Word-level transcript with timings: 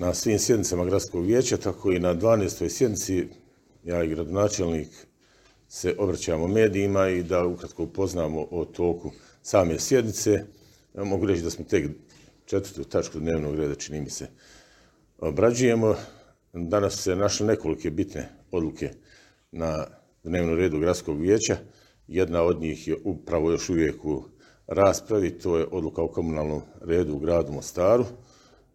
na 0.00 0.14
svim 0.14 0.38
sjednicama 0.38 0.84
gradskog 0.84 1.24
vijeća, 1.24 1.56
tako 1.56 1.92
i 1.92 1.98
na 1.98 2.14
12. 2.14 2.68
sjednici 2.68 3.28
ja 3.84 4.04
i 4.04 4.08
gradonačelnik 4.08 4.88
se 5.68 5.94
obraćamo 5.98 6.48
medijima 6.48 7.08
i 7.08 7.22
da 7.22 7.46
ukratko 7.46 7.82
upoznamo 7.82 8.46
o 8.50 8.64
toku 8.64 9.10
same 9.42 9.78
sjednice. 9.78 10.30
Ja 10.94 11.04
mogu 11.04 11.26
reći 11.26 11.42
da 11.42 11.50
smo 11.50 11.64
tek 11.64 11.90
četvrtu 12.44 12.84
tačku 12.84 13.18
dnevnog 13.18 13.54
reda, 13.54 13.74
čini 13.74 14.00
mi 14.00 14.10
se, 14.10 14.28
obrađujemo. 15.18 15.94
Danas 16.52 17.02
se 17.02 17.16
našle 17.16 17.46
nekolike 17.46 17.90
bitne 17.90 18.28
odluke 18.50 18.90
na 19.52 19.86
dnevnom 20.24 20.56
redu 20.56 20.78
gradskog 20.78 21.20
vijeća. 21.20 21.56
Jedna 22.08 22.42
od 22.42 22.60
njih 22.60 22.88
je 22.88 22.96
upravo 23.04 23.50
još 23.50 23.68
uvijek 23.68 24.04
u 24.04 24.24
raspravi, 24.66 25.38
to 25.38 25.58
je 25.58 25.66
odluka 25.70 26.02
o 26.02 26.08
komunalnom 26.08 26.62
redu 26.80 27.14
u 27.14 27.18
gradu 27.18 27.52
Mostaru. 27.52 28.04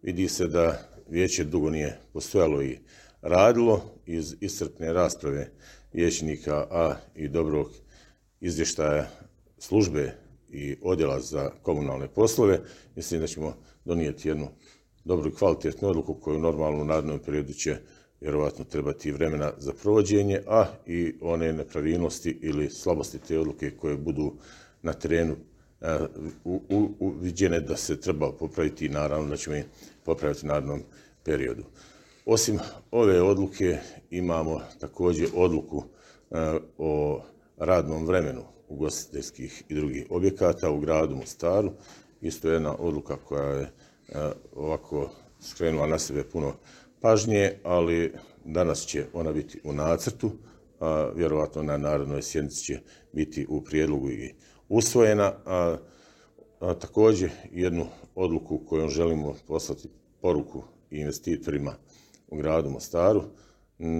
Vidi 0.02 0.28
se 0.28 0.46
da 0.46 0.95
vijeće 1.08 1.44
dugo 1.44 1.70
nije 1.70 1.98
postojalo 2.12 2.62
i 2.62 2.78
radilo 3.22 3.84
iz 4.06 4.36
iscrpne 4.40 4.92
rasprave 4.92 5.50
vijećnika, 5.92 6.66
a 6.70 6.96
i 7.14 7.28
dobrog 7.28 7.70
izvještaja 8.40 9.08
službe 9.58 10.12
i 10.50 10.76
odjela 10.82 11.20
za 11.20 11.50
komunalne 11.62 12.08
poslove. 12.08 12.60
Mislim 12.96 13.20
da 13.20 13.26
ćemo 13.26 13.56
donijeti 13.84 14.28
jednu 14.28 14.48
dobru 15.04 15.28
i 15.28 15.34
kvalitetnu 15.34 15.88
odluku 15.88 16.14
koju 16.14 16.38
normalno 16.38 16.82
u 16.82 16.84
narednom 16.84 17.18
periodu 17.18 17.52
će 17.52 17.76
vjerovatno 18.20 18.64
trebati 18.64 19.12
vremena 19.12 19.52
za 19.58 19.72
provođenje, 19.82 20.40
a 20.46 20.66
i 20.86 21.14
one 21.20 21.52
nepravilnosti 21.52 22.38
ili 22.42 22.70
slabosti 22.70 23.18
te 23.18 23.38
odluke 23.38 23.70
koje 23.70 23.96
budu 23.96 24.32
na 24.82 24.92
terenu 24.92 25.36
e, 25.80 25.98
uviđene 26.98 27.60
da 27.60 27.76
se 27.76 28.00
treba 28.00 28.32
popraviti 28.32 28.86
i 28.86 28.88
naravno 28.88 29.28
da 29.28 29.36
ćemo 29.36 29.56
popraviti 30.06 30.46
u 30.46 30.78
periodu. 31.24 31.64
Osim 32.26 32.58
ove 32.90 33.22
odluke 33.22 33.78
imamo 34.10 34.60
također 34.80 35.28
odluku 35.34 35.84
e, 36.30 36.58
o 36.78 37.22
radnom 37.56 38.06
vremenu 38.06 38.42
ugostiteljskih 38.68 39.62
i 39.68 39.74
drugih 39.74 40.06
objekata 40.10 40.70
u 40.70 40.80
gradu 40.80 41.16
Mostaru. 41.16 41.72
Isto 42.20 42.50
jedna 42.50 42.76
odluka 42.78 43.16
koja 43.16 43.44
je 43.44 43.62
e, 43.62 43.70
ovako 44.54 45.10
skrenula 45.40 45.86
na 45.86 45.98
sebe 45.98 46.24
puno 46.24 46.54
pažnje, 47.00 47.52
ali 47.62 48.12
danas 48.44 48.86
će 48.86 49.06
ona 49.12 49.32
biti 49.32 49.60
u 49.64 49.72
nacrtu, 49.72 50.30
a 50.80 51.10
vjerovatno 51.14 51.62
na 51.62 51.76
narodnoj 51.76 52.22
sjednici 52.22 52.64
će 52.64 52.78
biti 53.12 53.46
u 53.48 53.64
prijedlogu 53.64 54.10
i 54.10 54.34
usvojena. 54.68 55.32
A, 55.46 55.76
također 56.80 57.30
jednu 57.52 57.86
odluku 58.16 58.58
kojom 58.58 58.90
želimo 58.90 59.34
poslati 59.46 59.88
poruku 60.20 60.62
investitorima 60.90 61.74
u 62.28 62.36
gradu 62.36 62.70
Mostaru. 62.70 63.22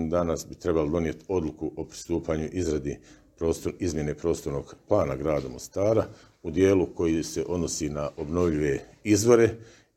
Danas 0.08 0.46
bi 0.48 0.54
trebalo 0.54 0.88
donijeti 0.88 1.24
odluku 1.28 1.72
o 1.76 1.84
pristupanju 1.84 2.48
izradi 2.52 2.98
prostor, 3.38 3.72
izmjene 3.78 4.14
prostornog 4.14 4.76
plana 4.88 5.16
grada 5.16 5.48
Mostara 5.48 6.06
u 6.42 6.50
dijelu 6.50 6.86
koji 6.94 7.22
se 7.22 7.44
odnosi 7.48 7.88
na 7.88 8.10
obnovljive 8.16 8.78
izvore 9.04 9.50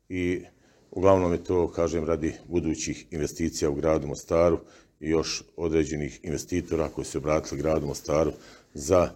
i 0.08 0.42
uglavnom 0.90 1.32
je 1.32 1.44
to, 1.44 1.70
kažem, 1.72 2.04
radi 2.04 2.34
budućih 2.48 3.06
investicija 3.10 3.70
u 3.70 3.74
gradu 3.74 4.06
Mostaru 4.06 4.58
i 5.00 5.08
još 5.08 5.42
određenih 5.56 6.20
investitora 6.22 6.88
koji 6.88 7.04
su 7.04 7.18
obratili 7.18 7.60
gradu 7.60 7.86
Mostaru 7.86 8.32
za 8.74 9.10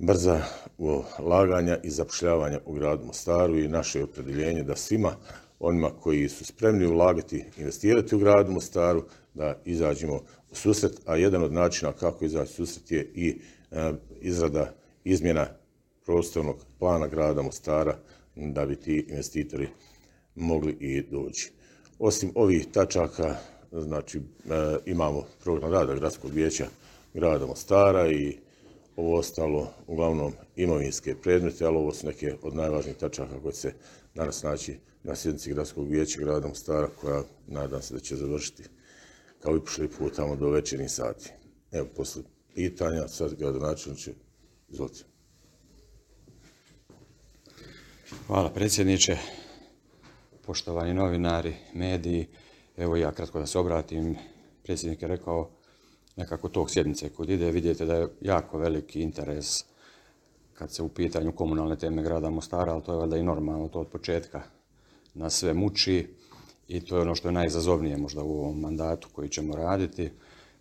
brza 0.00 0.42
laganja 1.18 1.78
i 1.82 1.90
zapošljavanja 1.90 2.60
u 2.66 2.72
gradu 2.72 3.04
Mostaru 3.04 3.58
i 3.58 3.68
naše 3.68 4.02
opredeljenje 4.02 4.62
da 4.62 4.76
svima 4.76 5.16
onima 5.58 5.90
koji 6.00 6.28
su 6.28 6.44
spremni 6.44 6.86
ulagati, 6.86 7.44
investirati 7.58 8.14
u 8.14 8.18
gradu 8.18 8.52
Mostaru, 8.52 9.04
da 9.34 9.56
izađemo 9.64 10.14
u 10.50 10.54
susret, 10.54 11.00
a 11.06 11.16
jedan 11.16 11.42
od 11.42 11.52
načina 11.52 11.92
kako 11.92 12.24
izaći 12.24 12.62
u 12.62 12.66
susret 12.66 12.90
je 12.90 13.10
i 13.14 13.40
e, 13.70 13.92
izrada 14.20 14.74
izmjena 15.04 15.46
prostornog 16.04 16.56
plana 16.78 17.06
grada 17.06 17.42
Mostara 17.42 17.96
da 18.36 18.66
bi 18.66 18.76
ti 18.76 19.06
investitori 19.08 19.68
mogli 20.34 20.76
i 20.80 21.02
doći. 21.02 21.52
Osim 21.98 22.32
ovih 22.34 22.66
tačaka, 22.72 23.36
znači 23.72 24.18
e, 24.18 24.22
imamo 24.86 25.24
program 25.42 25.72
rada 25.72 25.94
gradskog 25.94 26.30
vijeća 26.30 26.66
grada 27.14 27.46
Mostara 27.46 28.10
i 28.10 28.36
ovo 29.00 29.18
ostalo 29.18 29.72
uglavnom 29.86 30.32
imovinske 30.56 31.14
predmete, 31.14 31.64
ali 31.64 31.76
ovo 31.76 31.92
su 31.92 32.06
neke 32.06 32.34
od 32.42 32.54
najvažnijih 32.54 32.96
tačaka 32.96 33.40
koje 33.42 33.54
se 33.54 33.74
danas 34.14 34.42
naći 34.42 34.78
na 35.02 35.16
sjednici 35.16 35.52
gradskog 35.52 35.88
vijeća 35.88 36.20
grada 36.20 36.48
Mostara 36.48 36.88
koja 37.00 37.22
nadam 37.46 37.82
se 37.82 37.94
da 37.94 38.00
će 38.00 38.16
završiti 38.16 38.62
kao 39.38 39.56
i 39.56 39.60
pošli 39.60 39.88
put 39.88 40.16
tamo 40.16 40.36
do 40.36 40.50
večernih 40.50 40.90
sati. 40.90 41.30
Evo, 41.72 41.88
posle 41.96 42.22
pitanja, 42.54 43.08
sad 43.08 43.34
gradonačelniče, 43.34 44.12
izvolite. 44.68 45.04
Hvala 48.26 48.50
predsjedniče, 48.50 49.16
poštovani 50.46 50.94
novinari, 50.94 51.54
mediji. 51.74 52.26
Evo 52.76 52.96
ja 52.96 53.12
kratko 53.12 53.38
da 53.38 53.46
se 53.46 53.58
obratim. 53.58 54.16
Predsjednik 54.62 55.02
je 55.02 55.08
rekao 55.08 55.50
nekako 56.20 56.48
tog 56.48 56.70
sjednice 56.70 57.08
kod 57.08 57.30
ide, 57.30 57.50
vidite 57.50 57.86
da 57.86 57.94
je 57.94 58.08
jako 58.20 58.58
veliki 58.58 59.00
interes 59.00 59.64
kad 60.54 60.72
se 60.72 60.82
u 60.82 60.88
pitanju 60.88 61.32
komunalne 61.32 61.76
teme 61.76 62.02
grada 62.02 62.30
Mostara, 62.30 62.72
ali 62.72 62.82
to 62.82 62.92
je 62.92 62.98
valjda 62.98 63.16
i 63.16 63.22
normalno, 63.22 63.68
to 63.68 63.80
od 63.80 63.88
početka 63.88 64.42
nas 65.14 65.34
sve 65.34 65.54
muči 65.54 66.08
i 66.68 66.80
to 66.80 66.96
je 66.96 67.02
ono 67.02 67.14
što 67.14 67.28
je 67.28 67.32
najizazovnije 67.32 67.96
možda 67.96 68.22
u 68.22 68.40
ovom 68.40 68.60
mandatu 68.60 69.08
koji 69.12 69.28
ćemo 69.28 69.56
raditi. 69.56 70.10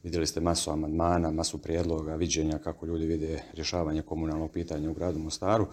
Vidjeli 0.04 0.28
ste 0.28 0.40
masu 0.40 0.72
amandmana, 0.72 1.32
masu 1.32 1.58
prijedloga, 1.58 2.16
viđenja 2.16 2.58
kako 2.58 2.86
ljudi 2.86 3.06
vide 3.06 3.44
rješavanje 3.54 4.02
komunalnog 4.02 4.52
pitanja 4.52 4.90
u 4.90 4.94
gradu 4.94 5.20
Mostaru. 5.20 5.68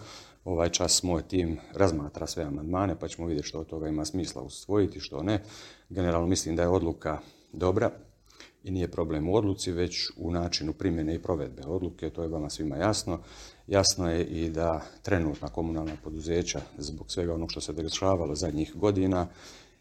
Ovaj 0.45 0.69
čas 0.69 1.03
moj 1.03 1.21
tim 1.21 1.57
razmatra 1.73 2.27
sve 2.27 2.43
amandmane 2.43 2.95
pa 2.99 3.07
ćemo 3.07 3.27
vidjeti 3.27 3.47
što 3.47 3.59
od 3.59 3.67
toga 3.67 3.87
ima 3.87 4.05
smisla 4.05 4.41
usvojiti, 4.41 4.99
što 4.99 5.23
ne. 5.23 5.43
Generalno 5.89 6.27
mislim 6.27 6.55
da 6.55 6.61
je 6.61 6.67
odluka 6.67 7.19
dobra 7.53 7.91
i 8.67 8.71
nije 8.71 8.87
problem 8.87 9.29
u 9.29 9.35
odluci, 9.35 9.71
već 9.71 10.09
u 10.17 10.31
načinu 10.31 10.73
primjene 10.73 11.15
i 11.15 11.19
provedbe 11.19 11.63
odluke, 11.65 12.09
to 12.09 12.23
je 12.23 12.27
vama 12.27 12.49
svima 12.49 12.75
jasno. 12.75 13.19
Jasno 13.67 14.11
je 14.11 14.25
i 14.25 14.49
da 14.49 14.81
trenutna 15.01 15.49
komunalna 15.49 15.95
poduzeća, 16.03 16.61
zbog 16.77 17.11
svega 17.11 17.33
onog 17.33 17.51
što 17.51 17.61
se 17.61 17.73
dešavalo 17.73 18.35
zadnjih 18.35 18.75
godina, 18.75 19.27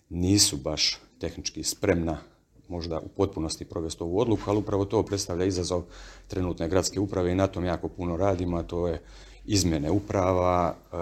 nisu 0.09 0.57
baš 0.57 1.01
tehnički 1.21 1.63
spremna 1.63 2.19
možda 2.69 3.01
u 3.01 3.09
potpunosti 3.09 3.65
provesti 3.65 4.03
ovu 4.03 4.21
odluku, 4.21 4.43
ali 4.47 4.59
upravo 4.59 4.85
to 4.85 5.03
predstavlja 5.03 5.45
izazov 5.45 5.83
trenutne 6.29 6.69
gradske 6.69 7.01
uprave 7.01 7.33
i 7.33 7.35
na 7.35 7.47
tom 7.47 7.65
jako 7.65 7.89
puno 7.89 8.17
radimo, 8.17 8.57
a 8.57 8.63
to 8.63 8.89
je 8.89 9.03
izmjene 9.45 9.91
uprava, 9.91 10.77
e, 10.93 10.97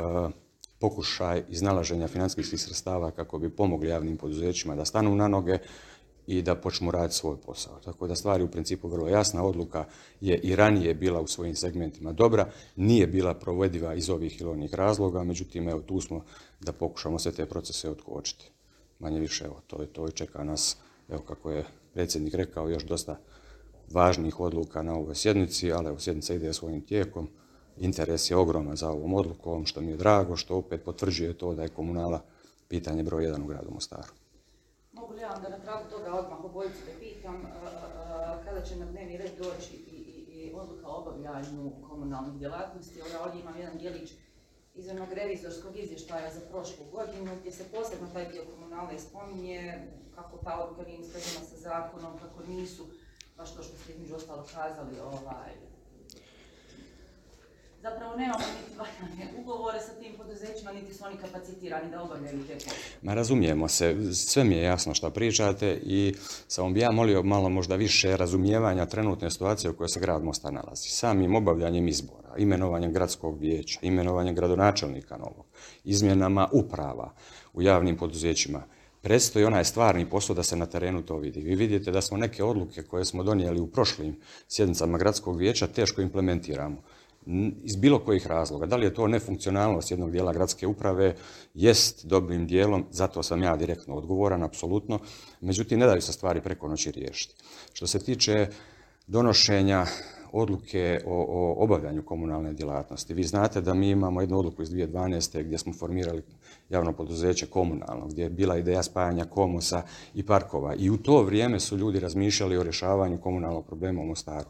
pokušaj 0.79 1.43
iznalaženja 1.49 2.09
financijskih 2.09 2.61
sredstava 2.61 3.11
kako 3.11 3.39
bi 3.39 3.51
pomogli 3.51 3.89
javnim 3.89 4.17
poduzećima 4.17 4.77
da 4.77 4.85
stanu 4.85 5.15
na 5.15 5.29
noge, 5.29 5.59
i 6.27 6.43
da 6.43 6.55
počnu 6.55 6.91
raditi 6.91 7.15
svoj 7.15 7.37
posao. 7.37 7.81
Tako 7.85 8.07
da 8.07 8.15
stvari 8.15 8.45
u 8.45 8.51
principu 8.51 8.89
vrlo 8.89 9.09
jasna. 9.09 9.45
Odluka 9.45 9.85
je 10.21 10.39
i 10.39 10.57
ranije 10.57 10.95
bila 10.95 11.21
u 11.21 11.27
svojim 11.27 11.57
segmentima 11.57 12.13
dobra, 12.13 12.49
nije 12.77 13.07
bila 13.07 13.35
provediva 13.35 13.95
iz 13.95 14.11
ovih 14.11 14.41
ili 14.41 14.51
onih 14.51 14.75
razloga, 14.75 15.25
međutim 15.25 15.69
evo 15.69 15.81
tu 15.81 16.01
smo 16.01 16.25
da 16.61 16.73
pokušamo 16.73 17.19
sve 17.19 17.33
te 17.33 17.47
procese 17.47 17.91
otkočiti. 17.91 18.51
Manje 18.99 19.21
više 19.21 19.45
evo 19.45 19.61
to 19.67 19.81
je 19.83 19.87
to 19.87 20.09
i 20.09 20.13
čeka 20.13 20.45
nas, 20.45 20.77
evo 21.09 21.23
kako 21.29 21.51
je 21.51 21.65
predsjednik 21.93 22.35
rekao, 22.35 22.69
još 22.69 22.85
dosta 22.85 23.19
važnih 23.93 24.41
odluka 24.41 24.83
na 24.83 24.95
ovoj 24.95 25.15
sjednici, 25.15 25.73
ali 25.73 25.89
evo 25.89 25.99
sjednica 25.99 26.35
ide 26.35 26.53
svojim 26.53 26.81
tijekom. 26.81 27.29
Interes 27.77 28.31
je 28.31 28.37
ogroman 28.37 28.77
za 28.77 28.91
ovom 28.91 29.15
odlukom, 29.15 29.67
što 29.67 29.81
mi 29.81 29.91
je 29.91 29.97
drago, 29.97 30.37
što 30.37 30.57
opet 30.57 30.85
potvrđuje 30.85 31.39
to 31.39 31.55
da 31.55 31.63
je 31.63 31.69
komunala 31.69 32.23
pitanje 32.69 33.03
broj 33.03 33.25
jedan 33.25 33.43
u 33.43 33.47
gradu 33.47 33.71
Mostaru. 33.71 34.24
Mogu 35.05 35.17
li 35.17 35.23
ja 35.23 35.35
onda 35.37 35.49
na 35.49 35.59
tragu 35.59 35.91
toga 35.91 36.15
odmah 36.15 36.45
obojicu 36.45 36.79
da 36.87 36.93
pitam 37.01 37.35
e, 37.35 37.49
e, 37.49 38.45
kada 38.45 38.61
će 38.61 38.77
na 38.77 38.87
dnevni 38.87 39.17
red 39.17 39.33
doći 39.39 39.75
i, 39.75 39.99
i, 40.35 40.53
odluka 40.55 40.89
o 40.89 41.01
obavljanju 41.01 41.73
komunalnih 41.89 42.35
djelatnosti. 42.39 42.99
Ja 42.99 43.23
ovdje 43.25 43.41
imam 43.41 43.59
jedan 43.59 43.79
dijelić 43.79 44.13
izvornog 44.75 45.13
revizorskog 45.13 45.77
izvještaja 45.77 46.35
za 46.35 46.41
prošlu 46.51 46.85
godinu 46.93 47.37
gdje 47.41 47.53
se 47.53 47.65
posebno 47.65 48.09
taj 48.13 48.29
dio 48.33 48.45
komunalne 48.55 48.99
spominje, 48.99 49.89
kako 50.15 50.37
ta 50.37 50.61
odluka 50.61 50.83
nije 50.83 51.05
sa 51.51 51.57
zakonom, 51.57 52.19
kako 52.19 52.43
nisu, 52.49 52.87
baš 53.37 53.55
to 53.55 53.63
što 53.63 53.77
ste 53.77 53.93
između 53.93 54.15
ostalo 54.15 54.45
kazali, 54.55 55.01
ovaj, 55.01 55.53
zapravo 57.85 58.17
nemamo 58.17 58.45
niti 58.59 58.79
valjane 58.79 59.25
ugovore 59.41 59.81
sa 59.81 59.93
tim 59.93 60.13
poduzećima, 60.17 60.73
niti 60.73 60.95
su 60.95 61.05
oni 61.05 61.17
kapacitirani 61.17 61.91
da 61.91 62.03
obavljaju 62.03 62.47
te 62.47 62.55
poslove. 62.55 62.79
Ma 63.03 63.15
razumijemo 63.15 63.69
se, 63.69 64.15
sve 64.15 64.45
mi 64.45 64.55
je 64.55 64.63
jasno 64.63 64.95
što 64.95 65.11
pričate 65.11 65.81
i 65.83 66.15
samo 66.49 66.71
bi 66.71 66.81
ja 66.81 66.91
molio 66.91 67.23
malo 67.23 67.49
možda 67.49 67.77
više 67.77 68.17
razumijevanja 68.17 68.87
trenutne 68.87 69.31
situacije 69.31 69.71
u 69.71 69.77
kojoj 69.77 69.89
se 69.89 70.01
grad 70.01 70.25
Mosta 70.25 70.51
nalazi. 70.51 70.89
Samim 70.89 71.35
obavljanjem 71.35 71.89
izbora, 71.89 72.35
imenovanjem 72.37 72.93
gradskog 72.93 73.41
vijeća, 73.41 73.79
imenovanjem 73.83 74.35
gradonačelnika 74.35 75.17
novog, 75.17 75.47
izmjenama 75.85 76.49
uprava 76.53 77.15
u 77.53 77.63
javnim 77.63 77.97
poduzećima, 77.97 78.63
predstoji 79.03 79.45
onaj 79.45 79.65
stvarni 79.65 80.11
posao 80.11 80.37
da 80.37 80.43
se 80.43 80.57
na 80.57 80.67
terenu 80.67 81.03
to 81.03 81.17
vidi. 81.17 81.41
Vi 81.41 81.55
vidite 81.55 81.91
da 81.91 82.01
smo 82.01 82.17
neke 82.17 82.45
odluke 82.45 82.83
koje 82.83 83.05
smo 83.05 83.23
donijeli 83.23 83.61
u 83.61 83.67
prošlim 83.67 84.17
sjednicama 84.49 84.99
gradskog 84.99 85.39
vijeća 85.39 85.67
teško 85.67 86.03
implementiramo 86.03 86.83
iz 87.65 87.77
bilo 87.77 87.99
kojih 87.99 88.27
razloga. 88.27 88.67
Da 88.67 88.77
li 88.77 88.87
je 88.87 88.95
to 88.95 89.09
nefunkcionalnost 89.09 89.91
jednog 89.91 90.11
dijela 90.11 90.33
gradske 90.33 90.67
uprave, 90.67 91.15
jest 91.55 92.07
dobrim 92.07 92.47
dijelom, 92.47 92.85
zato 92.91 93.23
sam 93.23 93.43
ja 93.43 93.57
direktno 93.57 93.95
odgovoran, 93.95 94.43
apsolutno, 94.43 94.99
međutim 95.41 95.79
ne 95.79 95.87
daju 95.87 96.03
se 96.03 96.13
stvari 96.13 96.41
preko 96.41 96.69
noći 96.69 96.91
riješiti. 96.91 97.35
Što 97.73 97.87
se 97.87 97.99
tiče 97.99 98.47
donošenja 99.07 99.87
odluke 100.33 101.01
o, 101.07 101.55
obavljanju 101.59 102.03
komunalne 102.03 102.53
djelatnosti. 102.53 103.15
Vi 103.15 103.25
znate 103.25 103.61
da 103.61 103.75
mi 103.75 103.91
imamo 103.91 104.21
jednu 104.21 104.39
odluku 104.39 104.63
iz 104.63 104.71
2012. 104.71 105.43
gdje 105.43 105.59
smo 105.59 105.73
formirali 105.73 106.23
javno 106.71 106.93
poduzeće 106.93 107.47
komunalno, 107.47 108.07
gdje 108.07 108.23
je 108.23 108.31
bila 108.31 108.59
ideja 108.59 108.83
spajanja 108.83 109.25
komosa 109.25 109.83
i 110.15 110.27
parkova. 110.27 110.75
I 110.75 110.91
u 110.91 110.97
to 110.97 111.23
vrijeme 111.23 111.61
su 111.61 111.77
ljudi 111.77 112.01
razmišljali 112.01 112.57
o 112.57 112.63
rješavanju 112.63 113.19
komunalnog 113.19 113.67
problema 113.67 114.03
u 114.03 114.07
Mostaru. 114.07 114.49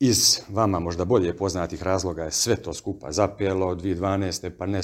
Iz 0.00 0.40
vama 0.48 0.78
možda 0.78 1.04
bolje 1.04 1.36
poznatih 1.36 1.82
razloga 1.82 2.24
je 2.24 2.32
sve 2.32 2.56
to 2.56 2.74
skupa 2.74 3.12
zapelo 3.12 3.74
2012. 3.74 4.50
pa 4.58 4.66
ne, 4.66 4.80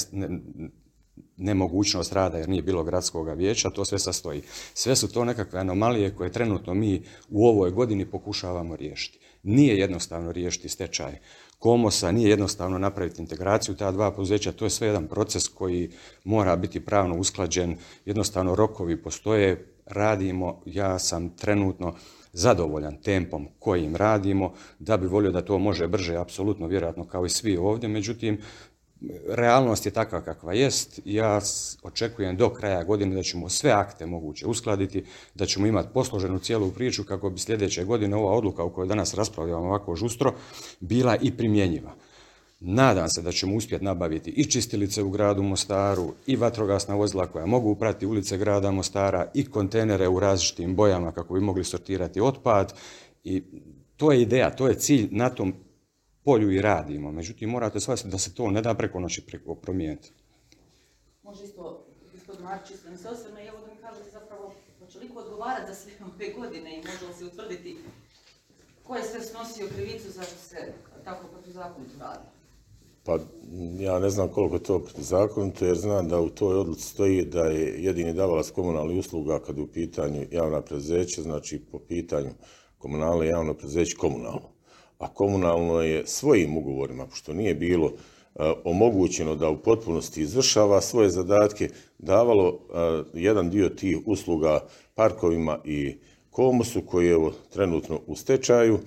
nemogućnost 1.37 2.12
rada 2.12 2.39
jer 2.39 2.49
nije 2.49 2.62
bilo 2.62 2.85
gradskog 2.85 3.37
vijeća, 3.37 3.71
to 3.71 3.85
sve 3.85 3.99
sastoji. 3.99 4.43
Sve 4.75 4.97
su 4.97 5.12
to 5.12 5.25
nekakve 5.25 5.61
anomalije 5.61 6.17
koje 6.17 6.33
trenutno 6.33 6.75
mi 6.75 7.03
u 7.29 7.47
ovoj 7.47 7.71
godini 7.71 8.11
pokušavamo 8.11 8.77
riješiti. 8.77 9.19
Nije 9.43 9.79
jednostavno 9.79 10.33
riješiti 10.33 10.69
stečaj 10.69 11.19
komosa, 11.59 12.12
nije 12.12 12.31
jednostavno 12.31 12.79
napraviti 12.79 13.23
integraciju 13.23 13.77
ta 13.77 13.93
dva 13.93 14.11
poduzeća, 14.11 14.53
to 14.53 14.65
je 14.65 14.71
sve 14.71 14.87
jedan 14.87 15.09
proces 15.09 15.49
koji 15.49 15.91
mora 16.25 16.57
biti 16.57 16.85
pravno 16.85 17.17
usklađen, 17.17 17.77
jednostavno 18.05 18.55
rokovi 18.55 19.03
postoje, 19.03 19.75
radimo, 19.87 20.62
ja 20.67 20.99
sam 20.99 21.37
trenutno 21.37 21.95
zadovoljan 22.32 22.97
tempom 23.03 23.49
kojim 23.59 23.97
radimo, 23.97 24.53
da 24.79 24.97
bi 24.97 25.06
volio 25.06 25.32
da 25.32 25.43
to 25.43 25.59
može 25.59 25.88
brže, 25.88 26.17
apsolutno 26.17 26.67
vjerojatno 26.67 27.05
kao 27.05 27.27
i 27.27 27.31
svi 27.31 27.56
ovdje, 27.56 27.88
međutim, 27.88 28.41
realnost 29.29 29.87
je 29.87 29.93
takva 29.93 30.21
kakva 30.21 30.55
jest. 30.55 31.00
Ja 31.05 31.41
očekujem 31.82 32.37
do 32.37 32.50
kraja 32.50 32.85
godine 32.85 33.15
da 33.15 33.23
ćemo 33.23 33.49
sve 33.49 33.71
akte 33.71 34.06
moguće 34.06 34.47
uskladiti, 34.47 35.05
da 35.35 35.47
ćemo 35.47 35.67
imati 35.67 35.88
posloženu 35.94 36.38
cijelu 36.38 36.71
priču 36.71 37.05
kako 37.05 37.31
bi 37.31 37.38
sljedeće 37.38 37.85
godine 37.85 38.17
ova 38.17 38.33
odluka 38.33 38.65
u 38.65 38.71
kojoj 38.71 38.88
danas 38.88 39.15
raspravljamo 39.15 39.65
ovako 39.65 39.94
žustro 39.94 40.35
bila 40.81 41.17
i 41.17 41.37
primjenjiva. 41.37 41.94
Nadam 42.61 43.09
se 43.09 43.23
da 43.23 43.33
ćemo 43.33 43.57
uspjeti 43.57 43.85
nabaviti 43.85 44.31
i 44.31 44.45
čistilice 44.45 45.03
u 45.03 45.11
gradu 45.11 45.43
Mostaru, 45.43 46.12
i 46.27 46.37
vatrogasna 46.37 46.95
vozila 46.95 47.27
koja 47.27 47.47
mogu 47.47 47.71
uprati 47.71 48.07
ulice 48.07 48.39
grada 48.39 48.71
Mostara, 48.71 49.31
i 49.35 49.51
kontenere 49.51 50.09
u 50.09 50.21
različitim 50.21 50.77
bojama 50.77 51.12
kako 51.12 51.35
bi 51.35 51.41
mogli 51.41 51.65
sortirati 51.65 52.21
otpad. 52.21 52.75
I 53.25 53.43
to 53.97 54.12
je 54.12 54.23
ideja, 54.23 54.57
to 54.57 54.69
je 54.69 54.79
cilj, 54.79 55.09
na 55.11 55.31
tom 55.31 55.55
polju 56.25 56.51
i 56.51 56.61
radimo. 56.61 57.12
Međutim, 57.12 57.51
morate 57.51 57.81
shvatiti 57.81 58.09
da 58.09 58.19
se 58.19 58.35
to 58.35 58.51
ne 58.51 58.62
da 58.62 58.75
preko 58.75 59.01
noći 59.01 59.27
preko 59.27 59.55
promijeniti. 59.55 60.12
Može 61.23 61.45
isto, 61.45 61.87
gospodin 62.12 62.45
Marić, 62.45 62.71
isto 62.71 62.91
mi 62.91 62.97
se 62.97 63.09
osvrme, 63.09 63.47
evo 63.47 63.59
da 63.59 63.75
mi 63.75 63.81
kažete 63.81 64.11
zapravo, 64.11 64.53
hoće 64.79 64.99
li 64.99 65.11
odgovarati 65.15 65.73
za 65.73 65.75
sve 65.75 65.93
ove 66.05 66.33
godine 66.33 66.75
i 66.75 66.87
može 66.87 67.07
li 67.07 67.15
se 67.15 67.25
utvrditi 67.25 67.77
ko 68.91 68.97
je 68.97 69.05
sve 69.05 69.21
snosio 69.21 69.69
krivicu 69.75 70.11
zašto 70.11 70.37
se 70.37 70.73
tako 71.05 71.27
protuzakonito 71.27 71.99
radi? 71.99 72.40
Pa 73.05 73.19
ja 73.79 73.99
ne 73.99 74.11
znam 74.11 74.29
koliko 74.29 74.55
je 74.55 74.62
to 74.62 74.79
protuzakonito 74.79 75.64
jer 75.64 75.76
znam 75.76 76.08
da 76.08 76.20
u 76.20 76.29
toj 76.29 76.56
odluci 76.56 76.82
stoji 76.82 77.25
da 77.25 77.44
je 77.44 77.85
jedini 77.85 78.12
davalac 78.12 78.50
komunalnih 78.50 78.99
usluga 78.99 79.38
kad 79.38 79.56
je 79.56 79.62
u 79.62 79.67
pitanju 79.67 80.26
javna 80.31 80.61
prezeća, 80.61 81.23
znači 81.23 81.58
po 81.73 81.79
pitanju 81.79 82.31
komunalne 82.79 83.26
javno 83.26 83.55
prezeće 83.55 83.97
komunalno. 83.97 84.49
A 84.99 85.08
komunalno 85.14 85.81
je 85.81 86.06
svojim 86.06 86.56
ugovorima, 86.56 87.06
pošto 87.06 87.32
nije 87.32 87.55
bilo 87.55 87.87
e, 87.88 88.52
omogućeno 88.64 89.37
da 89.37 89.49
u 89.49 89.62
potpunosti 89.62 90.23
izvršava 90.23 90.81
svoje 90.81 91.08
zadatke, 91.11 91.69
davalo 91.99 92.49
e, 92.49 93.02
jedan 93.14 93.50
dio 93.50 93.69
tih 93.69 93.99
usluga 94.06 94.61
parkovima 94.94 95.58
i 95.64 95.97
komosu 96.31 96.82
koji 96.87 97.06
je 97.08 97.31
trenutno 97.52 98.00
u 98.06 98.17
stečaju 98.17 98.79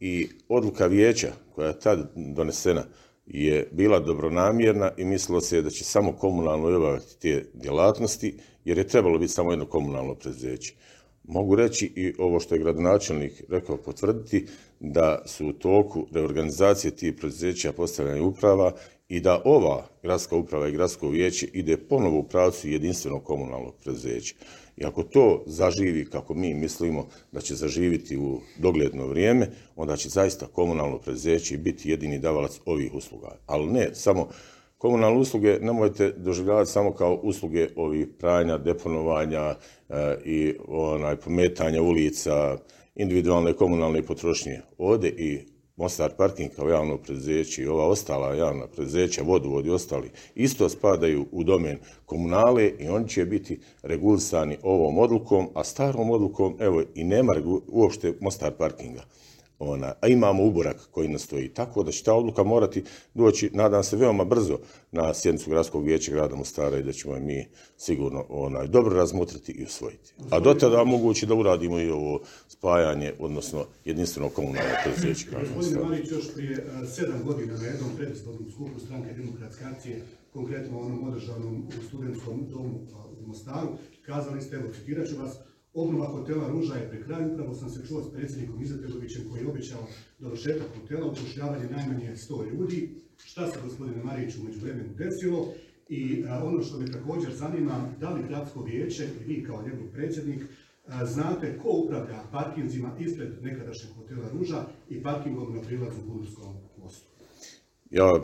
i 0.00 0.28
odluka 0.48 0.86
vijeća 0.86 1.32
koja 1.54 1.68
je 1.68 1.80
tad 1.80 2.12
donesena 2.14 2.84
je 3.26 3.68
bila 3.72 4.00
dobronamjerna 4.00 4.90
i 4.96 5.04
mislilo 5.04 5.40
se 5.40 5.62
da 5.62 5.70
će 5.70 5.84
samo 5.84 6.12
komunalno 6.12 6.76
obavljati 6.76 7.20
te 7.20 7.44
djelatnosti 7.54 8.34
jer 8.64 8.78
je 8.78 8.88
trebalo 8.88 9.18
biti 9.18 9.32
samo 9.32 9.52
jedno 9.52 9.66
komunalno 9.66 10.14
preduzeće. 10.14 10.74
Mogu 11.24 11.54
reći 11.54 11.92
i 11.96 12.14
ovo 12.18 12.40
što 12.40 12.54
je 12.54 12.60
gradonačelnik 12.60 13.42
rekao 13.48 13.76
potvrditi, 13.76 14.46
da 14.80 15.22
su 15.26 15.46
u 15.46 15.52
toku 15.52 16.06
reorganizacije 16.12 16.90
tih 16.90 17.14
preduzeća 17.14 17.72
postavljanja 17.72 18.22
uprava 18.22 18.72
i 19.08 19.20
da 19.20 19.42
ova 19.44 19.86
gradska 20.02 20.36
uprava 20.36 20.68
i 20.68 20.72
gradsko 20.72 21.08
vijeće 21.08 21.46
ide 21.52 21.76
ponovo 21.76 22.18
u 22.18 22.28
pravcu 22.28 22.68
jedinstvenog 22.68 23.24
komunalnog 23.24 23.74
preduzeća. 23.82 24.34
I 24.76 24.84
ako 24.84 25.02
to 25.02 25.42
zaživi 25.46 26.04
kako 26.10 26.34
mi 26.34 26.54
mislimo 26.54 27.08
da 27.32 27.40
će 27.40 27.54
zaživiti 27.54 28.16
u 28.16 28.40
dogledno 28.58 29.06
vrijeme, 29.06 29.50
onda 29.76 29.96
će 29.96 30.08
zaista 30.08 30.46
komunalno 30.46 30.98
preduzeće 30.98 31.58
biti 31.58 31.90
jedini 31.90 32.18
davalac 32.18 32.60
ovih 32.66 32.94
usluga. 32.94 33.36
Ali 33.46 33.66
ne 33.66 33.94
samo 33.94 34.28
Komunalne 34.84 35.18
usluge 35.18 35.58
nemojte 35.60 36.12
doživljavati 36.16 36.70
samo 36.70 36.92
kao 36.92 37.20
usluge 37.22 37.68
ovih 37.76 38.06
pranja, 38.18 38.58
deponovanja 38.58 39.40
e, 39.40 39.56
i 40.24 40.54
onaj, 40.68 41.16
pometanja 41.16 41.82
ulica, 41.82 42.58
individualne 42.94 43.52
komunalne 43.52 44.02
potrošnje. 44.02 44.60
Ovdje 44.78 45.10
i 45.10 45.53
Mostar 45.76 46.10
Parking 46.16 46.50
kao 46.56 46.68
javno 46.68 46.96
preduzeće 46.98 47.62
i 47.62 47.66
ova 47.66 47.88
ostala 47.88 48.34
javna 48.34 48.66
preduzeća, 48.66 49.22
vodovod 49.22 49.66
i 49.66 49.70
ostali, 49.70 50.10
isto 50.34 50.68
spadaju 50.68 51.26
u 51.32 51.44
domen 51.44 51.78
komunale 52.06 52.72
i 52.78 52.88
oni 52.88 53.08
će 53.08 53.24
biti 53.24 53.60
regulisani 53.82 54.58
ovom 54.62 54.98
odlukom, 54.98 55.48
a 55.54 55.64
starom 55.64 56.10
odlukom, 56.10 56.56
evo, 56.60 56.82
i 56.94 57.04
nema 57.04 57.34
uopšte 57.68 58.14
Mostar 58.20 58.52
Parkinga 58.52 59.04
ona, 59.70 59.94
a 60.00 60.08
imamo 60.08 60.44
uborak 60.44 60.88
koji 60.90 61.08
nas 61.08 61.22
stoji. 61.22 61.48
Tako 61.48 61.82
da 61.82 61.92
će 61.92 62.04
ta 62.04 62.14
odluka 62.14 62.42
morati 62.42 62.84
doći, 63.14 63.50
nadam 63.52 63.84
se, 63.84 63.96
veoma 63.96 64.24
brzo 64.24 64.58
na 64.92 65.14
sjednicu 65.14 65.50
gradskog 65.50 65.84
vijeća 65.84 66.12
grada 66.12 66.36
Mostara 66.36 66.78
i 66.78 66.82
da 66.82 66.92
ćemo 66.92 67.18
mi 67.20 67.48
sigurno 67.76 68.24
onaj, 68.28 68.66
dobro 68.66 68.96
razmotriti 68.96 69.52
i 69.52 69.64
usvojiti. 69.64 70.12
A 70.30 70.40
do 70.40 70.54
tada 70.54 70.84
mogući 70.84 71.26
da 71.26 71.34
uradimo 71.34 71.80
i 71.80 71.90
ovo 71.90 72.20
spajanje, 72.48 73.12
odnosno 73.18 73.64
jedinstveno 73.84 74.28
komunalno 74.28 74.74
predsjeće 74.84 75.30
grada 75.30 75.46
Mostara. 75.56 75.80
Gospodin 75.80 75.88
Marić, 75.88 76.10
još 76.10 76.34
prije 76.34 76.52
e, 76.52 76.86
sedam 76.86 77.22
godina 77.24 77.56
na 77.56 77.64
jednom 77.64 77.90
predizbornom 77.96 78.50
skupu 78.50 78.80
stranke 78.80 79.12
demokratske 79.12 79.64
akcije, 79.64 80.02
konkretno 80.32 80.80
onom 80.80 81.08
održanom 81.08 81.68
u 81.68 81.88
studentskom 81.88 82.46
domu 82.50 82.80
u 83.20 83.26
Mostaru, 83.26 83.68
kazali 84.06 84.42
ste, 84.42 84.56
evo 84.56 84.68
citirat 84.74 85.08
ću 85.08 85.16
vas, 85.16 85.38
Obnova 85.74 86.06
hotela 86.06 86.48
Ruža 86.48 86.74
je 86.74 86.88
pri 86.90 87.02
kraju, 87.02 87.32
upravo 87.32 87.54
sam 87.54 87.70
se 87.70 87.86
čuo 87.86 88.02
s 88.02 88.12
predsjednikom 88.12 88.62
Izatelovićem 88.62 89.22
koji 89.30 89.40
je 89.40 89.48
obećao 89.48 89.86
dovršetak 90.18 90.66
hotela, 90.80 91.06
upošljavanje 91.06 91.64
najmanje 91.70 92.12
100 92.16 92.52
ljudi. 92.52 92.94
Šta 93.24 93.50
se 93.50 93.58
gospodine 93.64 94.04
Mariću 94.04 94.44
među 94.44 94.60
vremenu 94.60 94.94
desilo? 94.94 95.48
I 95.88 96.24
ono 96.44 96.62
što 96.62 96.78
me 96.78 96.92
također 96.92 97.34
zanima, 97.34 97.88
da 98.00 98.10
li 98.10 98.28
gradsko 98.28 98.62
vijeće 98.62 99.04
i 99.04 99.24
vi 99.24 99.44
kao 99.44 99.62
njegov 99.62 99.86
predsjednik 99.92 100.42
znate 101.04 101.58
ko 101.58 101.68
upravlja 101.68 102.22
parkinzima 102.32 102.96
ispred 103.00 103.42
nekadašnjeg 103.42 103.92
hotela 103.96 104.28
Ruža 104.32 104.66
i 104.88 105.02
parkingom 105.02 105.54
na 105.54 105.62
prilazu 105.62 106.00
Budurskom 106.06 106.54
mostu? 106.78 107.06
Ja 107.90 108.20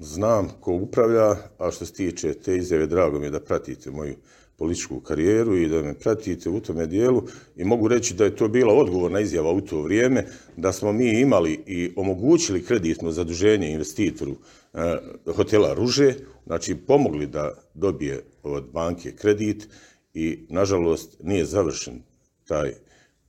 znam 0.00 0.48
ko 0.60 0.72
upravlja, 0.72 1.36
a 1.58 1.70
što 1.70 1.86
se 1.86 1.92
tiče 1.92 2.34
te 2.34 2.56
izjave, 2.56 2.86
drago 2.86 3.18
mi 3.18 3.26
je 3.26 3.30
da 3.30 3.40
pratite 3.40 3.90
moju 3.90 4.14
političku 4.58 5.00
karijeru 5.00 5.56
i 5.56 5.68
da 5.68 5.82
me 5.82 5.98
pratite 5.98 6.50
u 6.50 6.60
tome 6.60 6.86
dijelu 6.86 7.22
i 7.56 7.64
mogu 7.64 7.88
reći 7.88 8.14
da 8.14 8.24
je 8.24 8.36
to 8.36 8.48
bila 8.48 8.74
odgovorna 8.74 9.20
izjava 9.20 9.50
u 9.52 9.60
to 9.60 9.82
vrijeme, 9.82 10.26
da 10.56 10.72
smo 10.72 10.92
mi 10.92 11.20
imali 11.20 11.60
i 11.66 11.92
omogućili 11.96 12.64
kreditno 12.64 13.10
zaduženje 13.10 13.70
investitoru 13.70 14.32
e, 14.74 14.78
hotela 15.36 15.74
Ruže, 15.74 16.14
znači 16.46 16.74
pomogli 16.74 17.26
da 17.26 17.52
dobije 17.74 18.22
od 18.42 18.64
banke 18.72 19.12
kredit 19.12 19.68
i 20.14 20.46
nažalost 20.48 21.16
nije 21.22 21.44
završen 21.44 22.02
taj 22.44 22.72